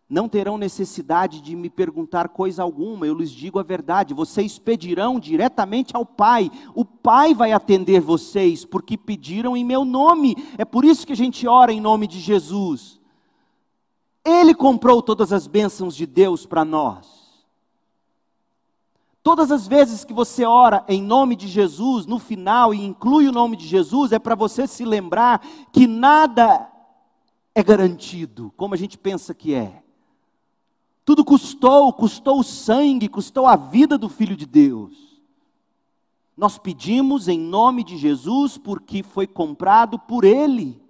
[0.09, 5.19] não terão necessidade de me perguntar coisa alguma, eu lhes digo a verdade, vocês pedirão
[5.19, 10.85] diretamente ao Pai, o Pai vai atender vocês, porque pediram em meu nome, é por
[10.85, 12.97] isso que a gente ora em nome de Jesus.
[14.23, 17.26] Ele comprou todas as bênçãos de Deus para nós.
[19.27, 23.31] Todas as vezes que você ora em nome de Jesus, no final, e inclui o
[23.33, 26.71] nome de Jesus, é para você se lembrar que nada
[27.53, 29.83] é garantido, como a gente pensa que é.
[31.03, 34.95] Tudo custou, custou o sangue, custou a vida do Filho de Deus.
[36.37, 40.81] Nós pedimos em nome de Jesus porque foi comprado por Ele.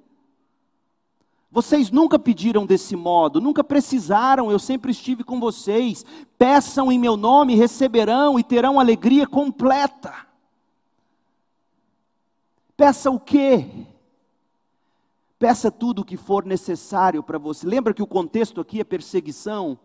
[1.57, 6.05] Vocês nunca pediram desse modo, nunca precisaram, eu sempre estive com vocês.
[6.37, 10.13] Peçam em meu nome, receberão e terão alegria completa.
[12.75, 13.65] Peça o quê?
[15.39, 17.65] Peça tudo o que for necessário para você.
[17.65, 19.79] Lembra que o contexto aqui é perseguição?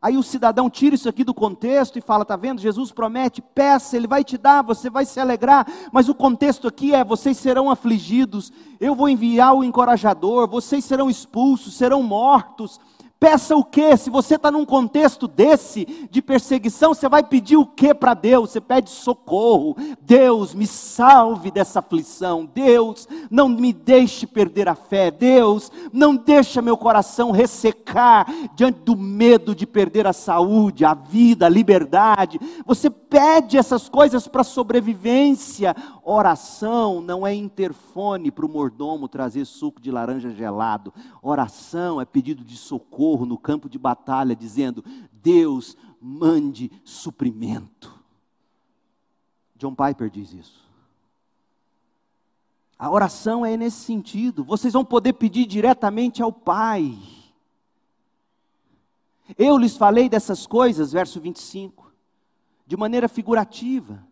[0.00, 2.60] Aí o cidadão tira isso aqui do contexto e fala: está vendo?
[2.60, 5.66] Jesus promete, peça, ele vai te dar, você vai se alegrar.
[5.92, 11.10] Mas o contexto aqui é: vocês serão afligidos, eu vou enviar o encorajador, vocês serão
[11.10, 12.80] expulsos, serão mortos.
[13.20, 13.96] Peça o que?
[13.96, 18.50] Se você está num contexto desse, de perseguição, você vai pedir o que para Deus?
[18.50, 19.76] Você pede socorro.
[20.00, 22.46] Deus, me salve dessa aflição.
[22.46, 25.10] Deus, não me deixe perder a fé.
[25.10, 31.46] Deus, não deixe meu coração ressecar diante do medo de perder a saúde, a vida,
[31.46, 32.38] a liberdade.
[32.64, 35.74] Você pede essas coisas para sobrevivência.
[36.04, 40.94] Oração não é interfone para o mordomo trazer suco de laranja gelado.
[41.20, 47.98] Oração é pedido de socorro no campo de batalha, dizendo: Deus, mande suprimento.
[49.56, 50.68] John Piper diz isso.
[52.78, 54.44] A oração é nesse sentido.
[54.44, 56.96] Vocês vão poder pedir diretamente ao Pai.
[59.36, 61.92] Eu lhes falei dessas coisas, verso 25,
[62.66, 64.07] de maneira figurativa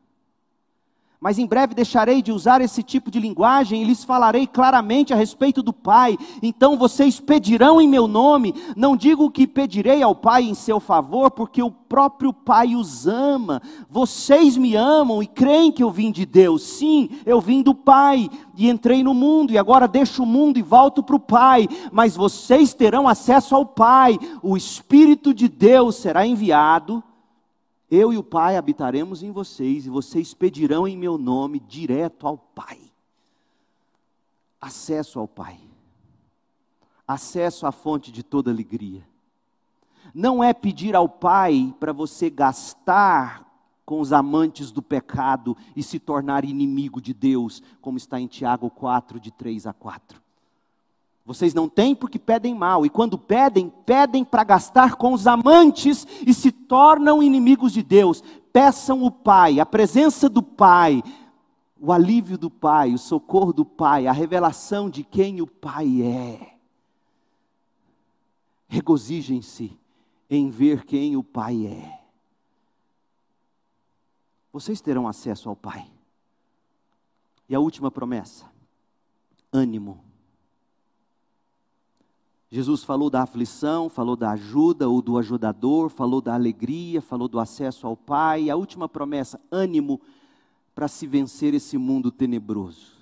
[1.21, 5.17] mas em breve deixarei de usar esse tipo de linguagem e lhes falarei claramente a
[5.17, 6.19] respeito do Pai.
[6.43, 8.55] Então vocês pedirão em meu nome.
[8.77, 13.63] Não digo que pedirei ao Pai em seu favor, porque o próprio Pai os ama.
[13.89, 16.63] Vocês me amam e creem que eu vim de Deus.
[16.63, 20.63] Sim, eu vim do Pai e entrei no mundo, e agora deixo o mundo e
[20.63, 21.67] volto para o Pai.
[21.91, 24.19] Mas vocês terão acesso ao Pai.
[24.43, 27.03] O Espírito de Deus será enviado
[27.91, 32.37] eu e o Pai habitaremos em vocês, e vocês pedirão em meu nome direto ao
[32.37, 32.81] Pai.
[34.61, 35.61] Acesso ao Pai.
[37.07, 39.07] Acesso à fonte de toda alegria.
[40.13, 43.47] Não é pedir ao Pai para você gastar
[43.85, 48.69] com os amantes do pecado e se tornar inimigo de Deus, como está em Tiago
[48.69, 50.26] 4, de 3 a 4.
[51.27, 56.07] Vocês não têm porque pedem mal, e quando pedem, pedem para gastar com os amantes
[56.25, 58.23] e se tornam inimigos de Deus.
[58.53, 61.03] Peçam o Pai, a presença do Pai,
[61.81, 66.55] o alívio do Pai, o socorro do Pai, a revelação de quem o Pai é.
[68.69, 69.77] Regozijem-se
[70.31, 72.01] em ver quem o Pai é.
[74.53, 75.91] Vocês terão acesso ao Pai.
[77.49, 78.47] E a última promessa:
[79.53, 80.06] ânimo
[82.51, 87.41] Jesus falou da aflição, falou da ajuda ou do ajudador, falou da alegria, falou do
[87.41, 88.49] acesso ao Pai.
[88.49, 90.01] A última promessa: ânimo
[90.75, 92.95] para se vencer esse mundo tenebroso.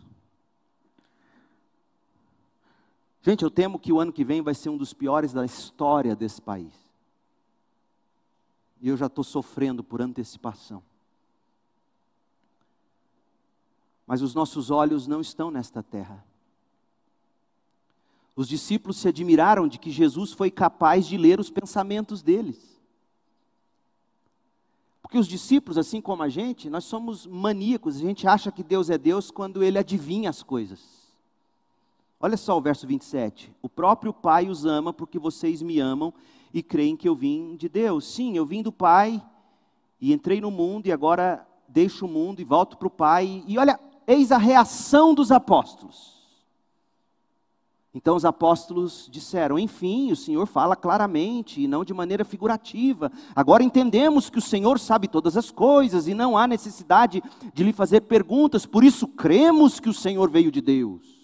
[3.21, 6.15] Gente, eu temo que o ano que vem vai ser um dos piores da história
[6.15, 6.75] desse país.
[8.81, 10.83] E eu já estou sofrendo por antecipação.
[14.07, 16.23] Mas os nossos olhos não estão nesta terra.
[18.37, 22.75] Os discípulos se admiraram de que Jesus foi capaz de ler os pensamentos deles.
[25.01, 28.91] Porque os discípulos, assim como a gente, nós somos maníacos, a gente acha que Deus
[28.91, 31.05] é Deus quando ele adivinha as coisas.
[32.19, 33.53] Olha só o verso 27.
[33.63, 36.13] O próprio Pai os ama porque vocês me amam
[36.53, 38.07] e creem que eu vim de Deus.
[38.07, 39.23] Sim, eu vim do Pai
[40.01, 43.45] e entrei no mundo e agora deixo o mundo e volto para o Pai.
[43.47, 46.14] E olha, eis a reação dos apóstolos.
[47.95, 53.13] Então os apóstolos disseram: Enfim, o Senhor fala claramente e não de maneira figurativa.
[53.37, 57.23] Agora entendemos que o Senhor sabe todas as coisas e não há necessidade
[57.55, 61.15] de lhe fazer perguntas, por isso cremos que o Senhor veio de Deus.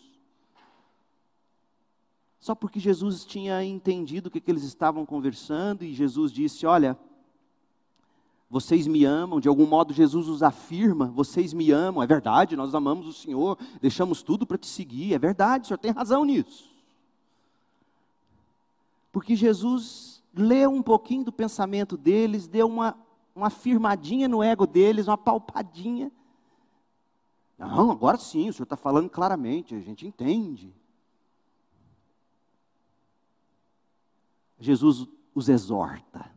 [2.38, 6.96] Só porque Jesus tinha entendido o que, que eles estavam conversando e Jesus disse: Olha,
[8.50, 12.74] vocês me amam, de algum modo Jesus os afirma, vocês me amam, é verdade, nós
[12.74, 16.68] amamos o Senhor, deixamos tudo para te seguir, é verdade, o Senhor tem razão nisso.
[19.12, 22.96] Porque Jesus leu um pouquinho do pensamento deles, deu uma,
[23.36, 26.10] uma afirmadinha no ego deles, uma palpadinha.
[27.56, 30.74] Não, agora sim, o Senhor está falando claramente, a gente entende.
[34.58, 36.28] Jesus os exorta.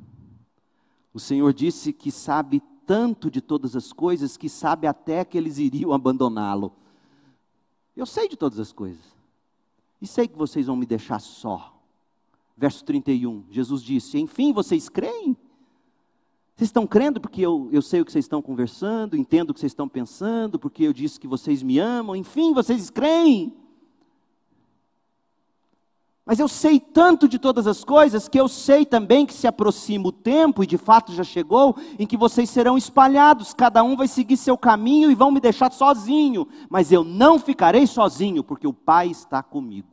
[1.14, 5.58] O Senhor disse que sabe tanto de todas as coisas que sabe até que eles
[5.58, 6.74] iriam abandoná-lo.
[7.96, 9.14] Eu sei de todas as coisas.
[10.02, 11.74] E sei que vocês vão me deixar só.
[12.58, 15.38] Verso 31, Jesus disse: Enfim, vocês creem?
[16.56, 19.60] Vocês estão crendo porque eu, eu sei o que vocês estão conversando, entendo o que
[19.60, 23.56] vocês estão pensando, porque eu disse que vocês me amam, enfim, vocês creem.
[26.26, 30.08] Mas eu sei tanto de todas as coisas que eu sei também que se aproxima
[30.08, 34.08] o tempo, e de fato já chegou, em que vocês serão espalhados, cada um vai
[34.08, 36.48] seguir seu caminho e vão me deixar sozinho.
[36.70, 39.90] Mas eu não ficarei sozinho, porque o Pai está comigo.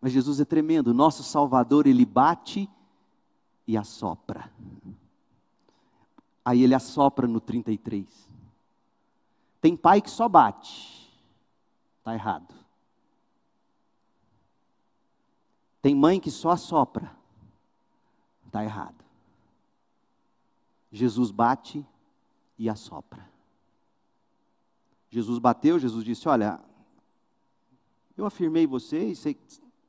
[0.00, 2.68] Mas Jesus é tremendo, nosso Salvador, ele bate
[3.66, 4.50] e assopra.
[6.42, 8.06] Aí ele assopra no 33.
[9.60, 11.06] Tem pai que só bate,
[11.98, 12.59] está errado.
[15.80, 17.16] Tem mãe que só assopra.
[18.46, 19.04] Está errado.
[20.92, 21.86] Jesus bate
[22.58, 23.28] e assopra.
[25.08, 26.60] Jesus bateu, Jesus disse: Olha,
[28.16, 29.38] eu afirmei vocês, sei,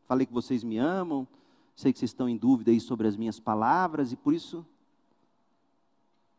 [0.06, 1.28] falei que vocês me amam,
[1.76, 4.66] sei que vocês estão em dúvida aí sobre as minhas palavras e por isso.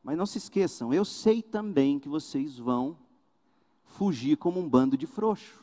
[0.02, 2.96] Mas não se esqueçam, eu sei também que vocês vão
[3.84, 5.61] fugir como um bando de frouxo.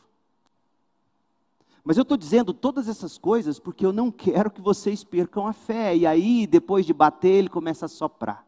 [1.83, 5.53] Mas eu estou dizendo todas essas coisas porque eu não quero que vocês percam a
[5.53, 5.95] fé.
[5.95, 8.45] E aí, depois de bater, ele começa a soprar.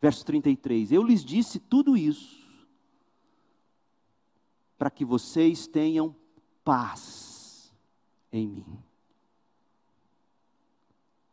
[0.00, 2.46] Verso 33: Eu lhes disse tudo isso
[4.78, 6.14] para que vocês tenham
[6.64, 7.72] paz
[8.32, 8.78] em mim.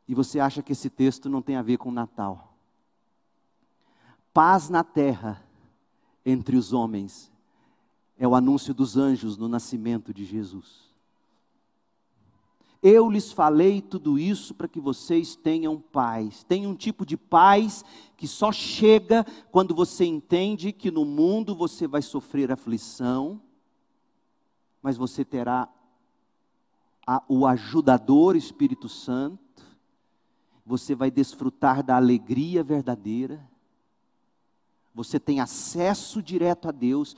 [0.08, 2.56] E você acha que esse texto não tem a ver com Natal?
[4.34, 5.43] Paz na terra
[6.26, 7.33] entre os homens
[8.18, 10.93] é o anúncio dos anjos no nascimento de Jesus.
[12.82, 16.43] Eu lhes falei tudo isso para que vocês tenham paz.
[16.43, 17.84] Tem um tipo de paz
[18.18, 23.41] que só chega quando você entende que no mundo você vai sofrer aflição,
[24.82, 25.70] mas você terá
[27.07, 29.64] a, o ajudador Espírito Santo,
[30.66, 33.49] você vai desfrutar da alegria verdadeira,
[34.93, 37.16] você tem acesso direto a Deus,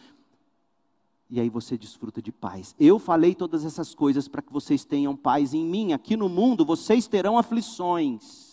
[1.29, 2.75] e aí você desfruta de paz.
[2.79, 5.93] Eu falei todas essas coisas para que vocês tenham paz em mim.
[5.93, 8.45] Aqui no mundo vocês terão aflições.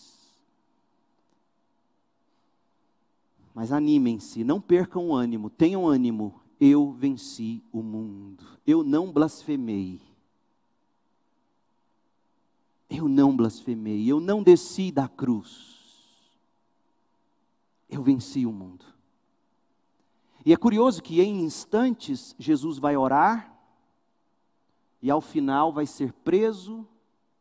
[3.53, 6.41] Mas animem-se, não percam o ânimo, tenham ânimo.
[6.59, 8.43] Eu venci o mundo.
[8.65, 10.01] Eu não blasfemei.
[12.89, 14.09] Eu não blasfemei.
[14.09, 15.73] Eu não desci da cruz.
[17.89, 18.92] Eu venci o mundo.
[20.45, 23.49] E é curioso que em instantes Jesus vai orar,
[25.01, 26.87] e ao final vai ser preso,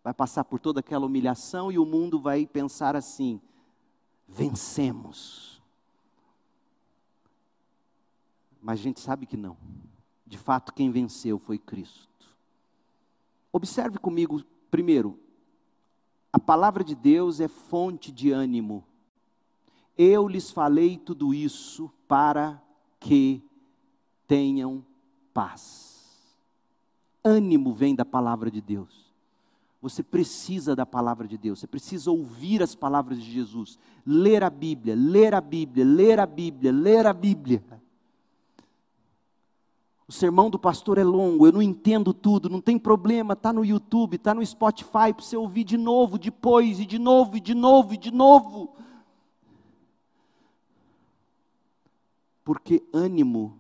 [0.03, 3.41] vai passar por toda aquela humilhação, e o mundo vai pensar assim:
[4.29, 5.61] vencemos.
[8.61, 9.57] Mas a gente sabe que não.
[10.25, 12.09] De fato, quem venceu foi Cristo.
[13.53, 15.19] Observe comigo, primeiro,
[16.33, 18.85] a palavra de Deus é fonte de ânimo.
[19.99, 22.63] Eu lhes falei tudo isso para
[23.03, 23.43] que
[24.27, 24.85] tenham
[25.35, 25.93] paz.
[27.25, 29.13] Ânimo vem da palavra de Deus.
[29.81, 34.51] Você precisa da palavra de Deus, você precisa ouvir as palavras de Jesus, ler a
[34.51, 37.65] Bíblia, ler a Bíblia, ler a Bíblia, ler a Bíblia.
[40.07, 43.65] O sermão do pastor é longo, eu não entendo tudo, não tem problema, está no
[43.65, 47.55] YouTube, está no Spotify, para você ouvir de novo, depois, e de novo, e de
[47.55, 48.77] novo, e de novo.
[52.53, 53.57] Porque ânimo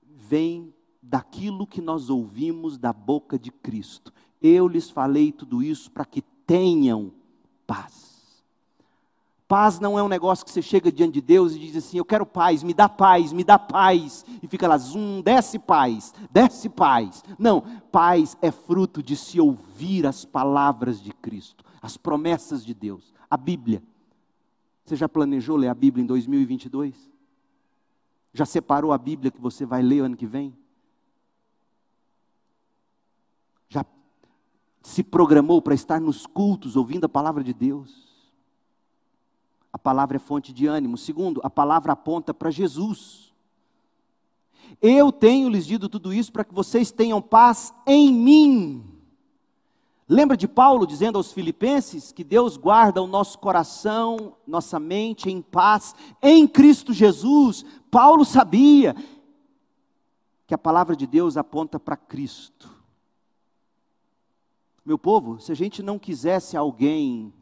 [0.00, 4.12] vem daquilo que nós ouvimos da boca de Cristo.
[4.40, 7.10] Eu lhes falei tudo isso para que tenham
[7.66, 8.44] paz.
[9.48, 12.04] Paz não é um negócio que você chega diante de Deus e diz assim: Eu
[12.04, 14.24] quero paz, me dá paz, me dá paz.
[14.40, 17.24] E fica lá, zum, desce paz, desce paz.
[17.36, 23.12] Não, paz é fruto de se ouvir as palavras de Cristo, as promessas de Deus,
[23.28, 23.82] a Bíblia.
[24.84, 27.17] Você já planejou ler a Bíblia em 2022?
[28.32, 30.56] Já separou a Bíblia que você vai ler ano que vem?
[33.68, 33.84] Já
[34.82, 38.08] se programou para estar nos cultos ouvindo a palavra de Deus?
[39.72, 40.96] A palavra é fonte de ânimo.
[40.96, 43.32] Segundo, a palavra aponta para Jesus.
[44.80, 48.98] Eu tenho lhes dito tudo isso para que vocês tenham paz em mim.
[50.08, 55.42] Lembra de Paulo dizendo aos Filipenses que Deus guarda o nosso coração, nossa mente em
[55.42, 57.64] paz em Cristo Jesus?
[57.90, 58.94] Paulo sabia
[60.46, 62.74] que a palavra de Deus aponta para Cristo.
[64.84, 67.32] Meu povo, se a gente não quisesse alguém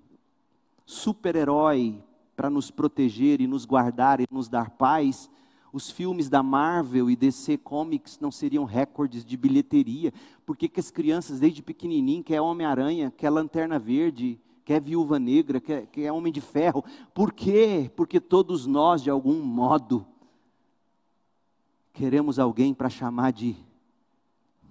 [0.84, 2.02] super-herói
[2.34, 5.30] para nos proteger e nos guardar e nos dar paz,
[5.72, 10.12] os filmes da Marvel e DC Comics não seriam recordes de bilheteria?
[10.44, 15.60] Por que, que as crianças, desde pequenininho, quer Homem-Aranha, quer Lanterna Verde, quer Viúva Negra,
[15.60, 16.84] quer, quer Homem de Ferro?
[17.14, 17.90] Por quê?
[17.94, 20.06] Porque todos nós, de algum modo,
[21.96, 23.56] queremos alguém para chamar de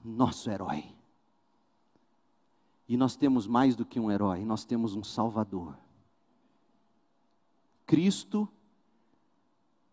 [0.03, 0.85] nosso herói.
[2.87, 5.75] E nós temos mais do que um herói, nós temos um Salvador.
[7.83, 8.47] Cristo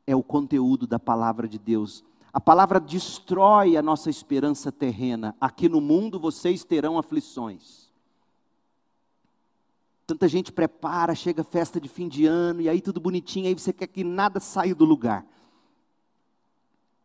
[0.07, 2.05] é o conteúdo da palavra de Deus.
[2.31, 5.35] A palavra destrói a nossa esperança terrena.
[5.41, 7.91] Aqui no mundo vocês terão aflições.
[10.07, 13.73] Tanta gente prepara, chega festa de fim de ano, e aí tudo bonitinho, aí você
[13.73, 15.27] quer que nada saia do lugar.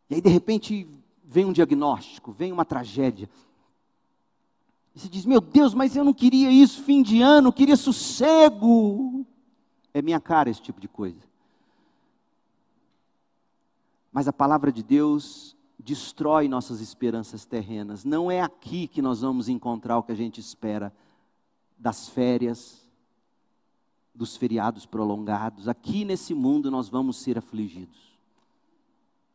[0.09, 0.87] E aí de repente
[1.23, 3.29] vem um diagnóstico, vem uma tragédia.
[4.95, 9.25] E você diz: Meu Deus, mas eu não queria isso, fim de ano, queria sossego.
[9.93, 11.27] É minha cara esse tipo de coisa.
[14.11, 18.03] Mas a palavra de Deus destrói nossas esperanças terrenas.
[18.03, 20.93] Não é aqui que nós vamos encontrar o que a gente espera
[21.77, 22.87] das férias,
[24.13, 25.67] dos feriados prolongados.
[25.67, 28.06] Aqui nesse mundo nós vamos ser afligidos.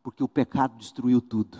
[0.03, 1.57] Porque o pecado destruiu tudo.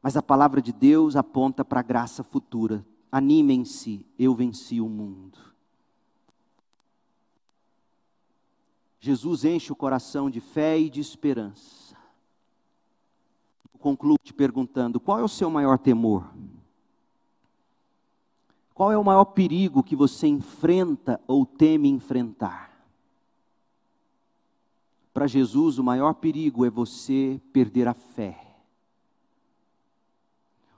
[0.00, 2.86] Mas a palavra de Deus aponta para a graça futura.
[3.10, 5.38] Animem-se, eu venci o mundo.
[9.00, 11.94] Jesus enche o coração de fé e de esperança.
[13.72, 16.32] Eu concluo te perguntando: qual é o seu maior temor?
[18.74, 22.73] Qual é o maior perigo que você enfrenta ou teme enfrentar?
[25.14, 28.36] Para Jesus, o maior perigo é você perder a fé.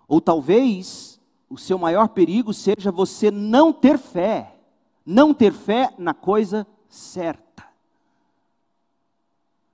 [0.07, 1.19] Ou talvez
[1.49, 4.55] o seu maior perigo seja você não ter fé,
[5.07, 7.65] não ter fé na coisa certa.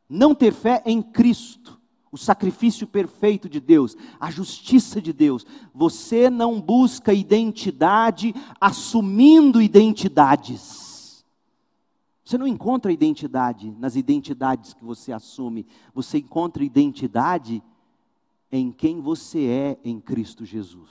[0.09, 1.81] Não ter fé em Cristo,
[2.13, 5.45] o sacrifício perfeito de Deus, a justiça de Deus.
[5.75, 10.92] Você não busca identidade assumindo identidades.
[12.33, 17.63] Você não encontra identidade nas identidades que você assume, você encontra identidade
[18.51, 20.89] em quem você é em Cristo Jesus.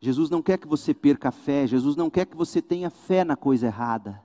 [0.00, 3.24] Jesus não quer que você perca a fé, Jesus não quer que você tenha fé
[3.24, 4.22] na coisa errada.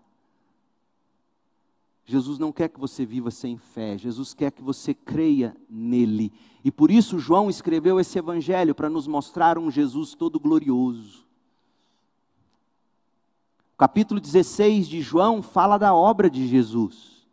[2.05, 6.31] Jesus não quer que você viva sem fé, Jesus quer que você creia nele.
[6.63, 11.26] E por isso João escreveu esse evangelho para nos mostrar um Jesus todo glorioso.
[13.77, 17.27] O capítulo 16 de João fala da obra de Jesus.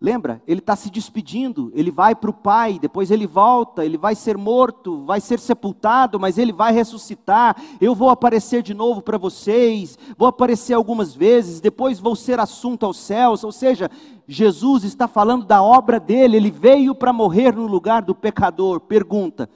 [0.00, 0.42] Lembra?
[0.46, 4.38] Ele está se despedindo, ele vai para o Pai, depois ele volta, ele vai ser
[4.38, 7.54] morto, vai ser sepultado, mas ele vai ressuscitar.
[7.82, 12.86] Eu vou aparecer de novo para vocês, vou aparecer algumas vezes, depois vou ser assunto
[12.86, 13.44] aos céus.
[13.44, 13.90] Ou seja,
[14.26, 18.80] Jesus está falando da obra dele, ele veio para morrer no lugar do pecador.
[18.80, 19.50] Pergunta: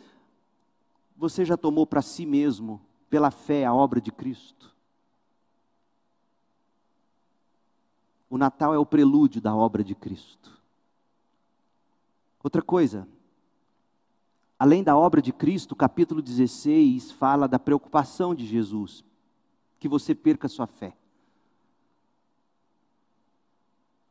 [1.17, 4.77] você já tomou para si mesmo, pela fé, a obra de Cristo?
[8.31, 10.59] O Natal é o prelúdio da obra de Cristo.
[12.43, 13.09] Outra coisa,
[14.59, 19.05] além da obra de Cristo, o capítulo 16 fala da preocupação de Jesus,
[19.79, 20.97] que você perca sua fé.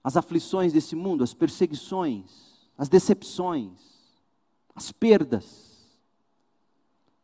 [0.03, 3.79] As aflições desse mundo, as perseguições, as decepções,
[4.73, 5.97] as perdas.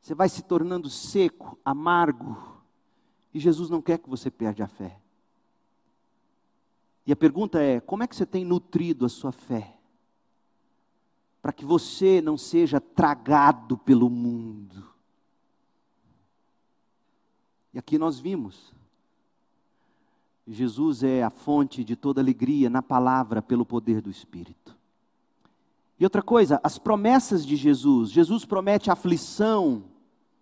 [0.02, 2.62] Você vai se tornando seco, amargo,
[3.34, 5.03] e Jesus não quer que você perca a fé.
[7.06, 9.78] E a pergunta é: como é que você tem nutrido a sua fé?
[11.42, 14.88] Para que você não seja tragado pelo mundo.
[17.74, 18.74] E aqui nós vimos.
[20.46, 24.76] Jesus é a fonte de toda alegria na palavra pelo poder do Espírito.
[26.00, 28.10] E outra coisa, as promessas de Jesus.
[28.10, 29.86] Jesus promete aflição,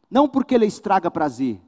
[0.10, 1.62] não porque ele estraga prazer,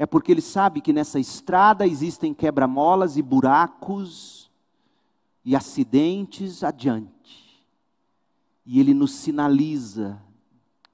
[0.00, 4.50] é porque ele sabe que nessa estrada existem quebra-molas e buracos
[5.44, 7.62] e acidentes adiante.
[8.64, 10.18] E ele nos sinaliza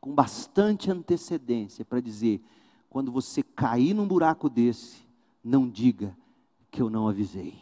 [0.01, 2.43] com bastante antecedência para dizer:
[2.91, 5.07] quando você cair num buraco desse,
[5.43, 6.13] não diga
[6.69, 7.57] que eu não avisei.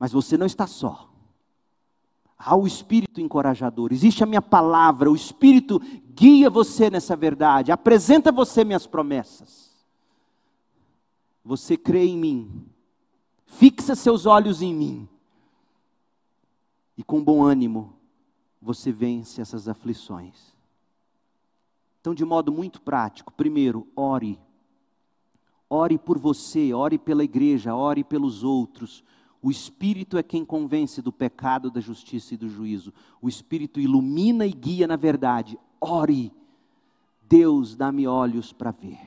[0.00, 1.08] Mas você não está só.
[2.36, 5.80] Há o Espírito encorajador, existe a minha palavra, o Espírito
[6.14, 9.72] guia você nessa verdade, apresenta você minhas promessas.
[11.44, 12.66] Você crê em mim,
[13.46, 15.08] fixa seus olhos em mim,
[16.96, 17.94] e com bom ânimo
[18.60, 20.52] você vence essas aflições.
[22.00, 24.38] Então, de modo muito prático, primeiro, ore.
[25.68, 29.02] Ore por você, ore pela igreja, ore pelos outros.
[29.40, 32.92] O Espírito é quem convence do pecado, da justiça e do juízo.
[33.20, 35.58] O Espírito ilumina e guia na verdade.
[35.82, 36.32] Ore.
[37.28, 39.00] Deus, dá-me olhos para ver,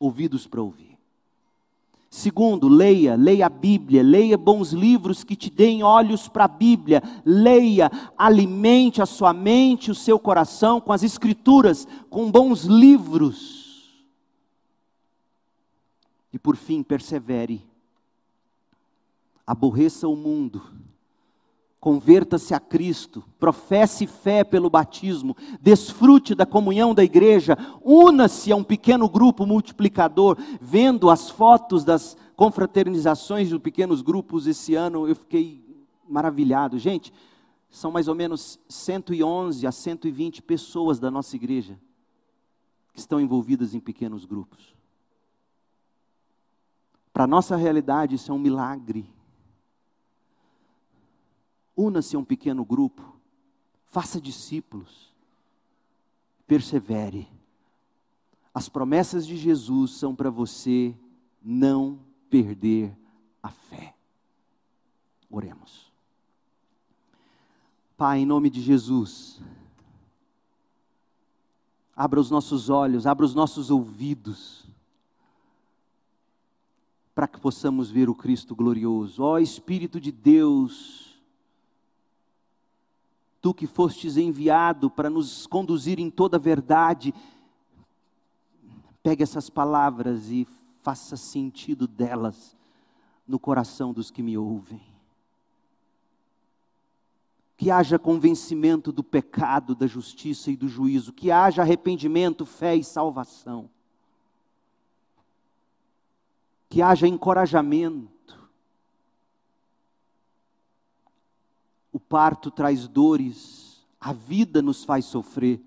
[0.00, 0.98] ouvidos para ouvir.
[2.10, 7.02] Segundo, leia, leia a Bíblia, leia bons livros que te deem olhos para a Bíblia,
[7.24, 14.08] leia, alimente a sua mente, o seu coração com as Escrituras, com bons livros.
[16.32, 17.62] E por fim, persevere,
[19.46, 20.62] aborreça o mundo,
[21.80, 28.64] Converta-se a Cristo, professe fé pelo batismo, desfrute da comunhão da igreja, una-se a um
[28.64, 30.36] pequeno grupo multiplicador.
[30.60, 35.64] Vendo as fotos das confraternizações de pequenos grupos esse ano, eu fiquei
[36.08, 36.78] maravilhado.
[36.78, 37.12] Gente,
[37.70, 41.78] são mais ou menos 111 a 120 pessoas da nossa igreja
[42.92, 44.74] que estão envolvidas em pequenos grupos.
[47.12, 49.08] Para a nossa realidade, isso é um milagre.
[51.80, 53.16] Una-se a um pequeno grupo,
[53.86, 55.14] faça discípulos,
[56.44, 57.28] persevere.
[58.52, 60.92] As promessas de Jesus são para você
[61.40, 62.98] não perder
[63.40, 63.94] a fé.
[65.30, 65.92] Oremos.
[67.96, 69.40] Pai, em nome de Jesus,
[71.94, 74.66] abra os nossos olhos, abra os nossos ouvidos,
[77.14, 79.22] para que possamos ver o Cristo glorioso.
[79.22, 81.07] Ó Espírito de Deus,
[83.40, 87.14] tu que fostes enviado para nos conduzir em toda a verdade,
[89.02, 90.46] pegue essas palavras e
[90.82, 92.56] faça sentido delas
[93.26, 94.80] no coração dos que me ouvem.
[97.56, 102.84] Que haja convencimento do pecado, da justiça e do juízo, que haja arrependimento, fé e
[102.84, 103.68] salvação.
[106.68, 108.17] Que haja encorajamento
[111.98, 115.60] O parto traz dores, a vida nos faz sofrer.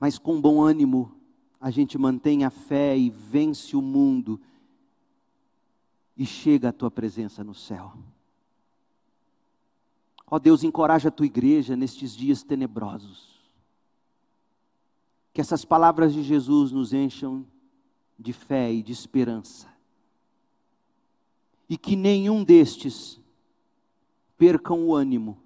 [0.00, 1.14] Mas com bom ânimo,
[1.60, 4.40] a gente mantém a fé e vence o mundo
[6.16, 7.92] e chega à tua presença no céu.
[10.26, 13.40] Ó Deus, encoraja a tua igreja nestes dias tenebrosos.
[15.32, 17.46] Que essas palavras de Jesus nos encham
[18.18, 19.72] de fé e de esperança.
[21.68, 23.24] E que nenhum destes
[24.36, 25.40] percam o ânimo,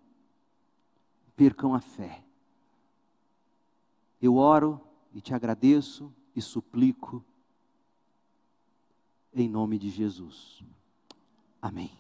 [1.37, 2.23] percam a fé.
[4.21, 4.81] Eu oro
[5.13, 7.25] e te agradeço e suplico
[9.33, 10.63] em nome de Jesus.
[11.61, 12.00] Amém.